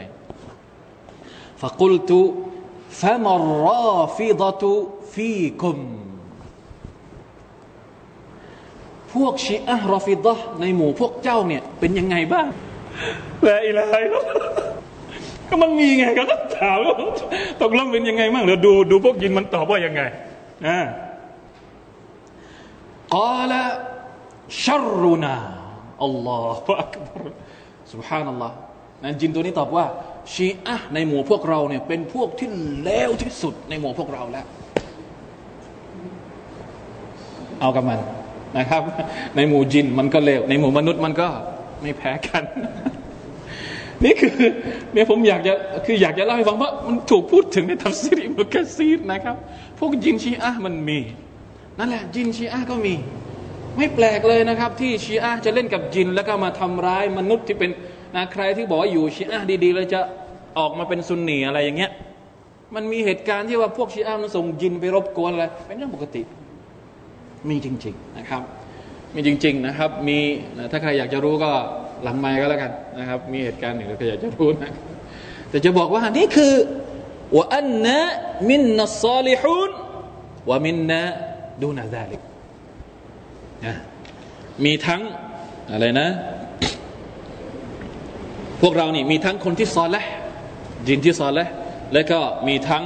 [1.61, 2.19] ฟะกุลตุ
[3.01, 4.71] ฟะมรรอฟิดะตุ
[5.13, 5.77] ฟีคุม
[9.14, 12.46] พวกชีอะรอฟิดะในหมู่พวกเจ้าเนี่ยเป็นยังไงบ้าง
[13.48, 14.14] ละอิละฮิล
[15.48, 16.96] ก็มันมีไงก็ต้องถามว่า
[17.62, 20.02] ตกลงเป็นยังไงบ้างเดี๋ยวดูดูพวกยินมันตอบว่ายังไง
[20.66, 20.78] นะ
[23.16, 23.62] กาละ
[24.64, 25.36] ชัรุนา
[26.04, 27.22] อัลลอฮฺอักบาร
[27.92, 28.54] سبحان อัลลอฮ์
[29.02, 29.86] นั้นจินตัวนี้ตอบว่า
[30.34, 32.48] ชีอะในหมู่พวกเราเนี่ยเป็นพวกที่
[32.82, 34.46] เลวที่สุดในหมู่พวกเราแล้ว
[37.60, 37.98] เอากับมัน
[38.57, 38.81] นะครับ
[39.35, 41.27] ในหมู่จินมันก็เลว ในหมู่มนุษย์มันก็
[41.81, 42.43] ไม่แพ้กัน
[44.03, 44.35] นี่คือ
[44.93, 45.53] เนี่ยผมอยากจะ
[45.85, 49.35] คืออยากจะเล่าให้ฟังเพรามันถูกพูดถึงในทัฟซีริมุกซีดนะครับ
[49.79, 50.99] พวกจินชีอะมันมี
[51.79, 52.95] นั่นแหละจินชีอะก็มี
[53.77, 57.71] ไม่แปลกเลยนะครับ ที่ชีอะจะเล่นกับจิน แล้วก็มาทำร้ายมนุษย์ที่เป็น
[58.15, 59.99] นะใครที่บอกว่าอยู่ชีอะดีๆเลยจะ
[60.57, 61.91] ออกมาเป็นซุนนีอะไรอย่างเงี้ย
[62.75, 66.21] มันมีเหตุการณ์ที่ว่าพวกชีอะมันส่งจินไปรบกวนอะไรเป็นเรื่องปกติ
[67.49, 68.41] มีจริง ๆนะครับ
[69.15, 70.17] มีจริง ๆนะครับ มี
[70.71, 71.51] ถ้าใครอยากจะรู้ก็
[72.03, 74.71] หลังไม้ก็แล้วกันนะครับ มีเหตุการณ์หนึ่งถ้าอยากจะรู้นะ
[75.49, 76.53] แต่จะบอกว่านี่คือ
[77.35, 77.99] ว่าอันนะ
[78.49, 79.71] มินนัสซาลิฮูน
[80.49, 81.01] ว่ามินนะ
[81.61, 82.21] ดูนาซาลิก
[83.65, 83.73] นะ
[84.65, 85.01] มีทั้ง
[85.71, 86.07] อะไรนะ
[88.61, 90.03] พวกเรานี่มีทั้งคนที่ซอลและ
[90.87, 91.47] จินที่ซอลและ
[91.93, 92.83] แล้วก็มีทั้ง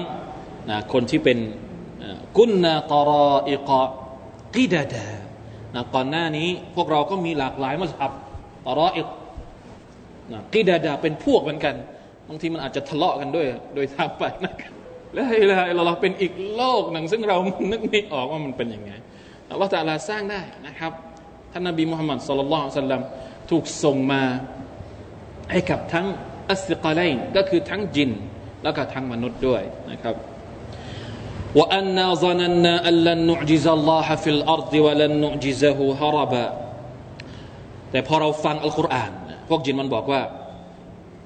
[0.69, 1.37] นะคนที่เป็น
[2.37, 3.83] กุนนาตรออิกะ
[4.55, 5.05] กิดาดา
[5.75, 8.13] นะก่อนหน้านี้พวกเราก็มีหลากหลายมัสฮับ
[8.65, 9.07] ตรออิก
[10.31, 11.75] นะกิดาดาเป็นพวกเหมือนกัน
[12.27, 14.71] บางทีมันอาจจะทะเลาะกันด้วย โดยทางไปนะครับ
[15.13, 15.23] และ
[15.75, 17.37] เราเราเป็นอีกโลกหนึ่งซึ่งเรา
[17.71, 18.91] นึกไม่ออกว่ามันเป็นยังไง
[19.51, 20.91] อัลลอฮฺตะลาสร้างได้นะครับ
[21.51, 23.01] ท่านนบีมุฮัมมัด صلى الله عليه وسلم
[23.49, 24.21] ถูกส่งมา
[25.51, 26.05] ให้กับทั้ง
[26.49, 28.11] อัสกาไลน์ก็คือทั้งจิน
[28.63, 30.15] แล้วก็ทั้งมนุษย์ด้วยนะครับ
[31.55, 36.45] وأنا ظننا أن لن نعجز الله في الأرض ولن نعجزه هربا
[37.91, 39.11] แต่พอเราฟังอัลกุรอาน
[39.49, 40.21] พวกญินมันบอกว่า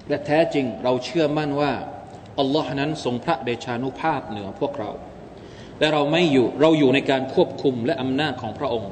[0.09, 1.71] และแท้จริงเราเชื่อมั่นว่า
[2.39, 4.89] อัลลอฮ์นั้นทรงพระเดชานุภาพเหนือพวกเรา
[5.79, 8.91] และเราไม่อยู่เราอยู่ในการควบคุมและอำนาจของพระองค์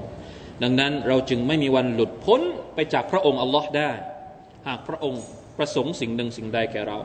[0.63, 2.41] ดังนั้นเราจึงไม่มีวันหลุดพ้น
[2.75, 3.91] ไปจากพระองค์อัลลอฮ์ได้
[4.67, 5.21] หากพระองค์
[5.57, 6.97] ประสงค์สิ่งหนึ่งสิ่งใดแก่เรา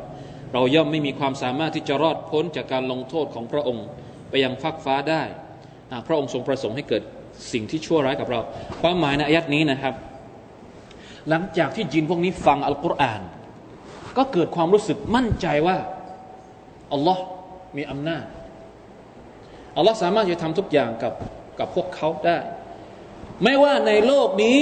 [0.52, 3.86] เราย่อมไม่มีความสามารถที่จะรอดพ้นจากการลงโทษของพระองค์
[4.34, 5.22] ไปยังฟักฟ้าได้
[6.06, 7.02] พระองค์ทรงประสงค์ให้เกิด
[7.52, 8.40] สิ่งที่ชั่วร้ายกับเรา
[8.82, 9.94] ความหมายในอายัดนี้นะครับ
[11.28, 13.22] หลังจากที่จินพวกนี้ฟังอัลกุรอาน
[14.16, 15.76] ก็เกิดความรู้สึกมั่นใจว่า
[16.92, 17.22] อัลลอฮ์
[17.76, 18.24] มีอำนาจ
[19.76, 21.14] อัลลอฮ์สามารถจะทำทุกอย่างกับ
[21.58, 22.38] กับพวกเขาได้
[23.42, 24.58] ไม่ว่าในโลกนี้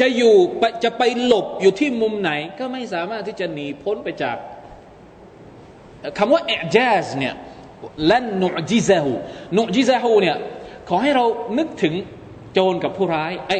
[0.00, 0.36] จะอยู่
[0.84, 4.36] จะไปหลบอยู่ที่มุมไหน ก็ไม่สามารถที่จะหนีพ้นไปจาก
[6.18, 7.36] คำว่าเอจสเนี่ย
[8.06, 9.12] และนุจิซาหู
[9.56, 10.36] นุจิซาหูเนี่ย
[10.88, 11.24] ขอให้เรา
[11.58, 11.94] นึกถึง
[12.52, 13.56] โจรกับผู้ร้ายไอ้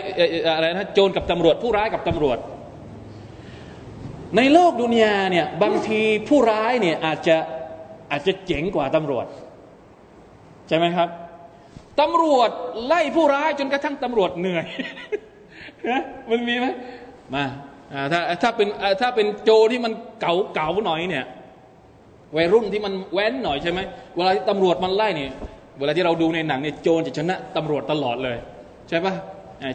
[0.56, 2.38] อะไรนะโจรกับตำรวจผู้ร้ายกับตำรวจ
[4.36, 7.36] ในโลกดุนยาเนี่ยบางทีผู้ร้ายเนี่ยอาจจะ
[8.10, 9.26] อาจจะเจ๋งกว่าตำรวจ
[10.68, 11.08] ใช่ไหมครับ
[12.00, 12.50] ตำรวจ
[12.86, 14.66] ไล่ผู้ร้ายจนกระทั่งตำรวจเหนื่อย
[15.90, 16.66] นะมันมีไหม
[17.34, 17.44] มา
[18.12, 18.68] ถ้าถ้าเป็น
[19.00, 21.24] ถ้าเป็นโจที่มันเก่าเก่าหน่อยเนี่ย
[22.36, 23.80] วัยรุ่นที่มันแว้นหน่อยใช่ไหม
[24.16, 25.30] เวลาที่ตำรวจมันไล่เนี่ย
[25.78, 28.36] เวลาที่เราดูในหนังเนี่ยโจรจะชนะตำรวจตลอดเลย
[28.88, 29.14] ใช่ปะ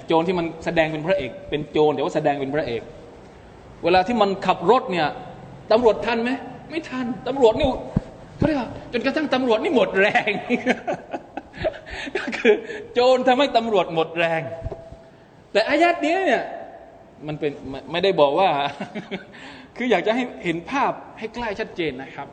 [0.07, 2.81] โจรที่มันแสดงเป็นพระเอก เป็นโจรแต่ว่าแสดงเป็นพระเอก
[3.83, 5.07] เวลาที่มันขับรถเนี่ย
[5.71, 6.31] ตำรวจทันไหม
[6.69, 7.67] ไม่ทันตำรวจนี่
[8.37, 10.29] เขาเรียกว่าจนกระทั่งตำรวจนี่หมดแรง
[12.17, 12.53] ก็คือ
[12.93, 14.41] โจรทำให้ตำรวจหมดแรง
[15.51, 16.43] แต่อายัดนี้เนี่ย
[17.27, 17.51] มันเป็น
[17.91, 18.49] ไม่ได้บอกว่า
[19.77, 22.27] คืออยากจะให้เห็นภาพให้ใกล้ชัดเจนนะครับ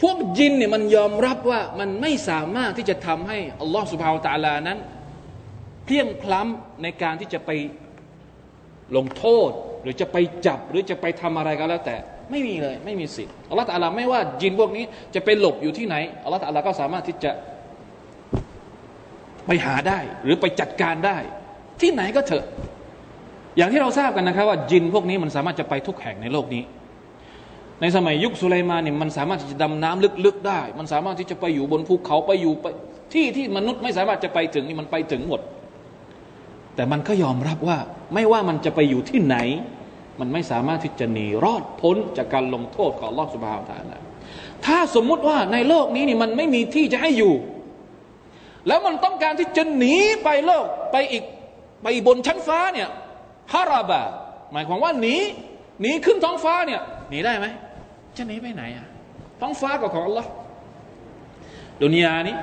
[0.00, 4.78] พวกยินเนี่ยมันยอมรับว่ามันไม่สามารถที่จะทำให้อัลลอฮฺสุบฮาวตาลานั้น
[5.86, 7.50] เพียงพล้ำในการที่จะไป
[8.96, 9.50] ลงโทษ
[9.82, 11.96] หรือจะไปจับหรือจะไปทำอะไรก็แล้วแต่
[12.30, 14.84] ไม่มีเลยไม่มีสิทธิ์อัลลอฮฺตาลาไม่ว่าจินพวกนี้
[15.14, 17.30] จะไปหลบอยู่ที่ไหนอัลลอฮฺตาลาก็สามารถที่จะ
[19.46, 21.18] ไปหาได้หรือไปจัดการได้
[21.80, 22.44] ที่ไหนก็เถอะ
[23.56, 26.62] อย่างที่เราทราบกันนะครับว่าจินพวกนี้มันสามารถจะไปทุกแห่งในโลกนี้
[27.80, 32.66] ในสมัยยุคสุไลมานเนี่ยมันสามารถที่จะดำน้ำลึกๆได้ มันสามารถที่จะไปอยู่บนภูเขาไปอยู่ไป
[33.12, 35.40] ที่ที่มนุษย์ไม่สามารถจะไปถึงนี่มันไปถึงหมด
[36.74, 37.78] แต่มันก็ยอมรับว่า
[38.14, 39.36] ไม่ว่ามันจะไปอยู่ที่ไหน
[40.20, 44.02] มันไม่สามารถที่จะหนีรอดพ้นจากการลงโทษของลอสุบฮาวตานะ
[44.66, 47.34] ถ้าสมมุติว่าในโลกนี้นี่มันไม่มีที่จะให้อยู่
[48.68, 51.24] แล้วมันต้องการที่จะหนีไปโลกไปอีก
[51.82, 52.88] ไปบนชั้นฟ้าเนี่ย
[53.52, 54.02] ฮาราบะ
[54.52, 55.16] หมายความว่าหนี
[55.80, 57.46] หนีขึ้นท้องฟ้าเนี่ยหนีได้ไหม
[58.16, 58.86] จะหนีไปไหนอะ
[59.40, 60.28] ท้องฟ้าก็ของอัลลอฮ์
[61.82, 62.36] ดุนยานี้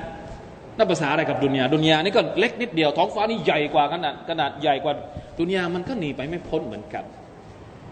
[0.78, 4.94] นับภาษาอะไรกับดุนยาดุนยานี่ก็เล็กนิดเดียวท้องฟ้านี่ใหญ่กว่าขนาดขนาดใหญ่กว่า
[5.40, 7.04] ดุนยามันก็หนีไปไม่พ้นเหมือนกัน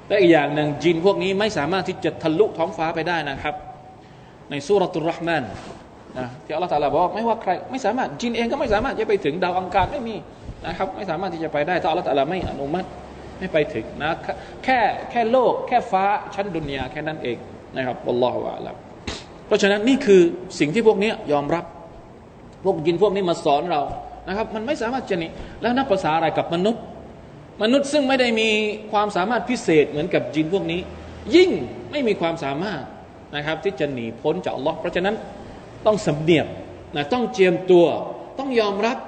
[0.08, 3.54] และอีกอย่างหนึ่งจินพวกนี้ไม่สามารถที่จะทะลุท้องฟ้าไปได้นะครับ
[4.50, 5.44] ในสุรตุรห์มาน
[6.18, 10.16] นะที่อัลลอฮฺตาลาบอกไม่ว่าใครไม่สามารถจินเองก็ไม่สามารถจะไปถึงดาวอังคารไม่มี
[10.66, 12.88] นะครับไม่สามารถที่จะไปได้ถ้าอัลลอฮฺตาลาไม่อนุมัติ
[13.38, 14.10] ไม่ไปถึงนะ
[14.64, 14.78] แค่
[15.10, 16.04] แค่โลกแค่ฟ้า
[16.34, 17.38] ชั้นดุนยาแค่นั้นเอง
[17.76, 18.74] นะครับอัลลอฮฺอัลลอฮ
[19.46, 20.22] เพราะฉะนั้นนี่คือ
[20.58, 21.64] สิ่งที่พวกนี้ยอมรับ
[22.64, 23.82] พวกยินพวกนี้มาสอนเรา
[24.28, 26.82] นะครับ มันไม่สามารถจะนี่แล้วนับภาษาอะไรกับมนุษย์
[27.62, 28.48] มนุษย์ซึ่งไม่ได้มี
[28.92, 30.80] ความสามารถพิเศษเหมือนกับยินพวกนี้
[31.34, 31.50] ยิ่ง
[31.90, 32.82] ไม่มีความสามารถ
[33.36, 35.14] นะครับที่จะหนีพ้นจากอัลลอฮ์เพราะฉะนั้น
[35.86, 36.46] ต้องสำเนียก
[36.96, 37.86] นะต้องเจียมตัว
[38.38, 38.98] ต้องยอมรับ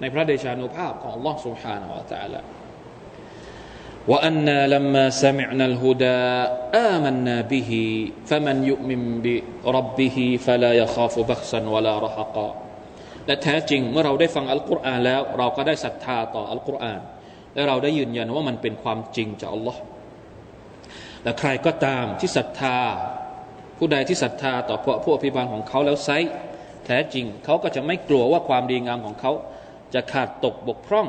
[0.00, 2.46] ในพระเดชานุภาพของอัลลอฮ์สุบฮานาอัลลอฮ์
[4.09, 6.21] وأنا لما سمعنا الهدى
[6.93, 7.71] آمنا به
[8.25, 12.49] فمن يؤمن بربه فلا يخاف بخسا ولا رهقا
[13.27, 17.01] และแท้จริงเมื่อเราได้ฟังอัลกุรอานแล้ว เราก็ได้ศรัทธาต่ออัลกุรอาน
[17.53, 19.81] และเราได้ยืนยันว่ามันเป็นความจริงจากอัลลอฮ์
[21.23, 22.77] และใครก็ตามที่ศรัทธา
[23.77, 26.09] ผู้ใดที่ศรัทธาต่อพระผู้อภิบาลของเขาแล้วไซ
[26.85, 29.31] แท้จริงเขาก็จะไม่กลัวว่าความดีงามของเขา
[29.93, 31.07] จะขาดตกบกพร่อง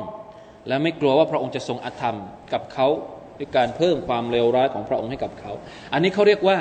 [0.68, 2.16] และไม่กลัวว่าพระองค์จะทรงอธรรม
[2.52, 2.88] กับเขา
[3.38, 5.52] ด้วยการเพิ่มความเลวร้ายของพระองค์ให้กับเขา
[5.92, 6.58] อันนี้เขาเรียกว่า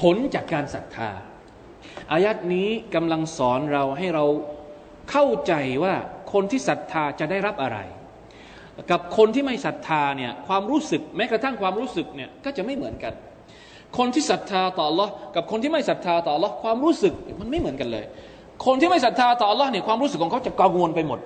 [0.00, 1.10] ผลจากการศรัทธา
[2.12, 4.24] อายัดนี้กำลังสอนเราให้เรา
[5.10, 5.52] เข้าใจ
[5.84, 5.94] ว่า
[6.32, 7.78] คนที่ศรัทธาจะได้รับอะไร
[8.90, 13.12] กับคนที่ไม่ศรัทธาเนี่ยความรู้สึกแม้กระทั่งความรู้สึกเนี่ยก็จะไม่เหมือนกัน
[13.98, 18.04] คนที่ศรัทธาต่อ Allah กับคนที่ไม่ศรัทธาต่อ Allah ความรู้สึกมันไม่เหมือนกันเลย
[18.66, 21.18] คนที่ไม่ศรัทธาต่อ Allah เนี่ยความรู้สึกของเขาจะกังวลไปหมด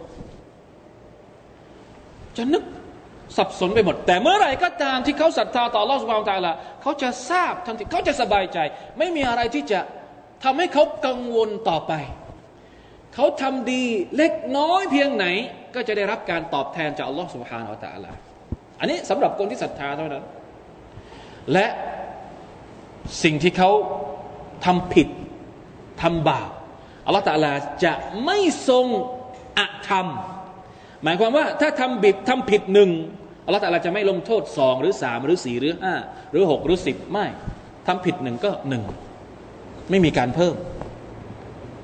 [2.39, 2.63] จะนึก
[3.37, 8.59] สับสนไปหมด แต่เมื่อไหร่ก็ตามที่เขาศรัทธาต่อ Allah สุบานตาละเขาจะทราบทันทีเขาจะสบายใจ
[8.99, 9.81] ไม่มีอะไรที่จะ
[10.45, 11.93] ทำให้เขากังวลต่อไป
[13.15, 13.85] เขาทำดี
[14.17, 15.27] เล็กน้อยเพียงไหน
[15.75, 18.13] ก็จะได้รับการตอบแทนจาก Allah สุบฮานาอัลตะลา
[18.81, 20.25] อันนี้สำหรับคนที่ศรัทธาเท่านั้น
[21.53, 21.67] และ
[23.23, 23.71] สิ่งที่เขา
[24.65, 25.09] ทำผิด
[26.03, 26.51] ทำบาป
[27.07, 27.53] อัลลอฮฺตาลา
[27.85, 27.93] จะ
[28.25, 28.87] ไม่ทรง
[29.59, 30.07] อธรรม
[31.05, 32.91] หมายความว่าถ้าทำบิดทำผิดหนึ่ง
[33.47, 35.95] อัลลอฮฺตาลาจะไม่ลงโทษสองหรือสามหรือสี่หรือห้า
[36.31, 37.27] หรือหกหรือสิบไม่
[37.87, 38.83] ทำผิดหนึ่งก็หนึ่ง
[39.91, 40.55] ไม่มีการเพิ่ม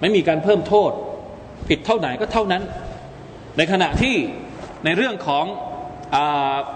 [0.01, 0.93] ไม่มีการเพิ่มโทษ
[1.69, 2.63] ผิดเท่าไหนก็เท่านั้น
[3.57, 4.15] ในขณะที่
[4.85, 5.45] ในเรื่องของ
[6.15, 6.17] อ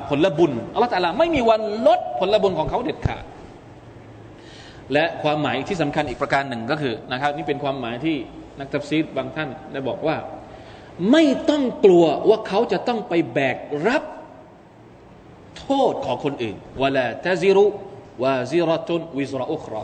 [0.08, 3.24] ผลบุญอัลลอฮฺตาลาไม่มีวันลดผลบุญของเขาเด็ดขาด
[4.92, 8.16] และความหมายที่สำคัญอีกประการหนึ่งก็คือนะครับ นี่เป็นความหมายที่
[8.58, 10.16] นักตัฟซีดบางท่านได้บอกว่า
[11.11, 13.57] ไม่ต้องกลัวว่าเขาจะต้องไปแบก
[13.87, 14.03] รับ
[15.59, 17.65] โทษของคนอื่นวลาตซิรุ
[18.23, 19.83] วาซิรตุนวิซรอุครอ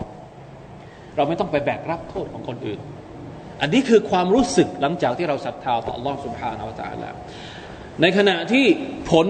[1.15, 2.79] เราไม่ต้องไปแบกรับโทษของคนอื่น
[3.61, 7.09] อันนี้คือความรู้สึกหลังจากที่เราศรัทธาต่อ Allah سبحانه และ تعالى
[8.01, 8.65] ในขณะที่
[9.11, 9.27] ผล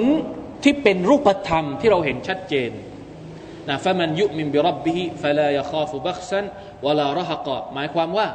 [0.63, 2.71] ที่เป็นรูปธรรมที่เราเห็นชัดเจน
[3.69, 6.45] นะฟะมันยุมินบิรับบิฮิฟะลายคาฟุบักซัน
[6.85, 8.27] วะลารหกะหมายความว่า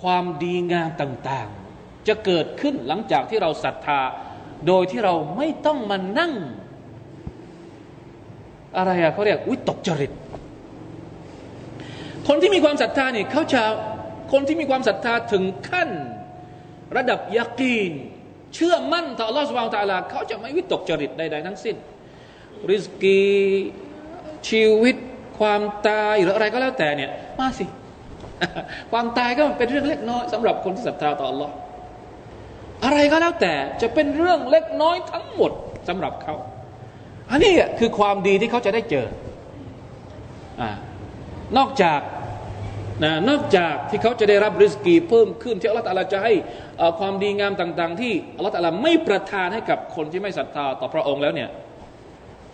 [0.00, 1.61] ความดีงามต่างๆ
[2.07, 4.01] จะเกิดขึ้นหลังจากที่เราศรัทธา
[4.67, 6.33] โดยที่เราไม่ต้องมานั่ง
[8.77, 10.11] อะไรอะเขาเรียกวิตกจริต
[12.27, 13.63] คนที่มีความศรัทธาเนี่ยเขาจะ
[14.31, 15.89] คนที่มีความศรัทธาถึงขั้น
[16.97, 17.91] ระดับยักีน
[18.53, 19.69] เชื่อมั่นต่อ Allah Subhanahu
[20.11, 21.75] เขาจะไม่วิตกจริตใดๆทั้งสิ้น
[22.69, 23.21] ริสกี
[24.49, 24.95] ชีวิต
[25.39, 27.65] ความตายหรืออะไรก็แล้วแต่เนี่ยมาสิ
[28.91, 31.49] ความตายก็เป็นเรื่องเล็กน้อยสำหรับคนที่ศรัทธาต่อ Allah
[32.83, 35.51] อะไรก็แล้วแต่จะเป็นเรื่องเล็กน้อยทั้งหมด
[35.87, 36.35] สำหรับเขา
[37.31, 39.05] อันนี้คือความดีที่เขาจะได้เจอ
[40.61, 40.63] อ
[41.57, 42.01] นอกจาก
[43.03, 46.33] นะนอกจากที่เขาจะได้รับริสกีเพิ่มขึ้นที่อัลลอฮฺจะให้
[46.99, 51.49] ความดีงามต่าง ๆ ที่อัลลอฮฺไม่ประทานให้กับคนที่ไม่ศรัทธาต่อพระองค์แล้วเนี่ย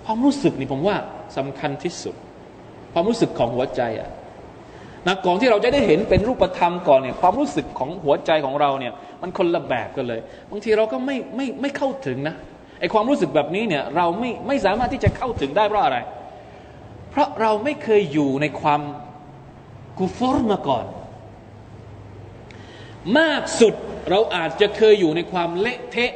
[0.05, 0.97] ความรู้สึกนี่ผมว่า
[1.37, 2.15] สำคัญที่สุด
[2.93, 4.09] ความรู้สึกของหัวใจอะ
[5.07, 10.19] นะก่อนที่เราจะได้เห็นเป็นรูปธรรมก่อนเนี่ยความรู้สึกของหัวใจของเราเนี่ยมันคนละแบบกันเลย
[10.51, 12.35] บางทีเราก็ไม่ไม่ไม่เข้าถึงนะ
[12.79, 15.97] ไอความรู้สึกแบบนี้เนี่ยเราไม่ไม่สามารถที่จะเข้าถึงได้เพราะอะไร
[17.11, 18.81] เพราะเราไม่เคยอยู่ในความ
[19.97, 20.85] กุฟอร์มาก่อน
[23.19, 23.73] มากสุด
[24.09, 26.11] เราอาจจะเคยอยู่ในความเละเทะ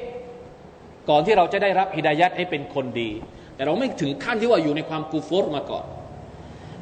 [1.09, 3.09] ก่อนที่เราจะได้รับฮิดายัดให้เป็นคนดี
[3.55, 5.86] แต่เราไม่ถึงขั้นที่ว่าอยู่ในความกูฟอร์มาก่อน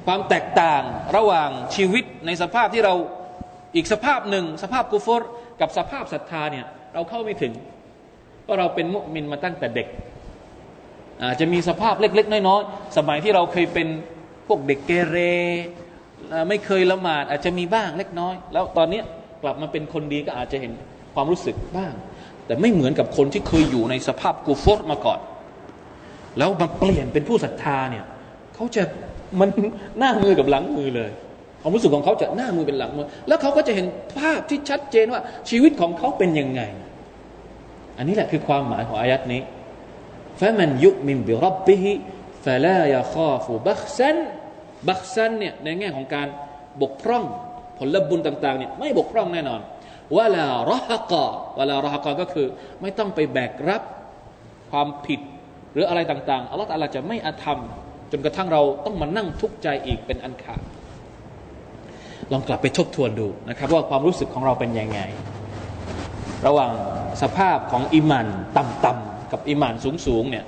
[0.05, 0.83] ความแตกต่าง
[1.15, 2.93] ระหว่างชีวิตในสภาพที่เรา
[3.75, 5.29] อีกสภาพหนึ่ง สภาพกูฟอร์
[5.61, 7.53] กับสภาพศรัทธาเนี่ยเราเข้าไม่ถึง
[8.43, 9.87] เพราะเราเป็นมุมินมาตั้งแต่เด็ก
[11.23, 13.87] อาจจะมีสภาพเล็ก ๆ น้อยๆสมัยที่เราเคยเป็น
[14.47, 15.17] พวกเด็กเกเร
[16.49, 19.01] ไม่เคยละหมาดอาจจะมีบ้างเล็กน้อย แล้วตอนนี้
[19.43, 20.71] กลับมาเป็นคนดีก็อาจจะเห็น
[21.13, 21.93] ความรู้สึกบ้าง
[22.45, 25.19] แต่ไม่เหมือนกับคนที่เคยอยู่ในสภาพกูฟอร์มาก่อน
[26.37, 28.05] แล้วมาเปลี่ยนเป็นผู้ศรัทธาเนี่ย
[28.55, 28.83] เขาจะ
[29.39, 29.49] มัน
[29.99, 31.11] หน้ามือกับหลังมือเลย
[31.61, 33.85] ความรู้สึกของเขาจะหน้ามือเป็นหลังมือ แล้วเขาก็จะเห็น
[34.19, 36.61] ภาพที่ชัดเจนว่าชีวิตของเขาเป็นยังไง
[37.97, 39.41] อันนี้แหละคือความหมายของอายัดนี้
[40.39, 41.91] ฟะมันยุมินบิรับบิฮิ
[42.45, 43.81] ฟะลายาคาฟูบัก
[45.15, 46.27] ซันเนี่ยในแง่ของการ
[46.81, 47.23] บกพร่อง
[47.77, 49.59] ผลบุญต่างๆเนี่ยไม่บกพร่องแน่นอน
[50.17, 51.25] วลารหกะ
[51.59, 52.47] วลารหกะก็คือ
[52.81, 53.81] ไม่ต้องไปแบกรับ
[54.71, 55.19] ความผิด
[55.73, 57.59] หรืออะไรต่างๆอัลลอฮฺอาจะไม่อาธรรม
[58.11, 60.61] จนกระทั่งเราต้องมานั่งทุกข์ใจอีกเป็นอันขาด
[62.31, 64.99] ลองกลับไปทบทวนดูนะครับ ว่าความรู้สึกของเราเป็นยังไง
[66.47, 66.71] ระหว่าง
[67.21, 69.73] สภาพของอิมานต่ำๆกับอิมาน
[70.05, 70.45] สูงๆเนี่ย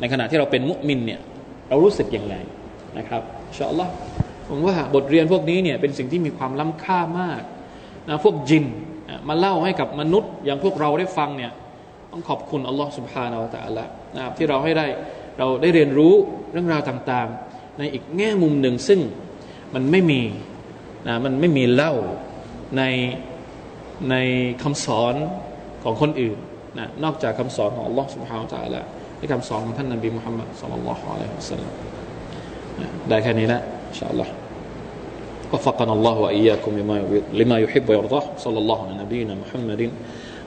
[0.00, 1.20] ในขณะที่เราเป็นมุสลิมเนี่ย
[1.68, 2.34] เรารู้สึกยังไง
[2.98, 3.22] นะครับ
[3.56, 3.94] ชอัลล์
[4.48, 7.42] ผมว่าบทเรียนพวกนี้เนี่ยเป็นสิ่งที่มีความล้ำค่ามาก
[8.08, 8.64] นะพวกจิน
[9.28, 11.52] มาเล่าให้กับมนุษย์อย่างพวกเราได้ฟังเนี่ย
[12.12, 13.90] ต้องขอบคุณอัลลอฮ์สุบฮานาอัลลอฮ์
[14.36, 14.86] ที่เราให้ได้
[15.37, 16.13] เราได้เรียนรู้
[16.51, 18.99] เรื่องราวต่างๆ ในอีกแง่มุมหนึ่งซึ่ง
[19.73, 20.21] มันไม่มี
[21.07, 21.93] นะมันไม่มีเล่า
[22.77, 22.83] ใน
[24.09, 24.15] ใน
[24.63, 25.15] คำสอน
[25.83, 26.37] ของคนอื่น
[26.79, 28.81] นะนอกจากคำสอนของอัลลอฮ์ سبحانه และ تعالى
[29.17, 31.73] ในคำสอนของท่านนบีมุฮัมมัดสัลลัลลอฮุอะลัยฮิวะสัลลัม
[33.09, 33.59] ได้แค่นี้นะ
[33.89, 34.33] อินชาอัลลอฮ์
[35.51, 36.95] وفقنا الله وإياكم لما
[37.33, 39.81] لما يحب ويرضاه صلى الله على نبينا محمد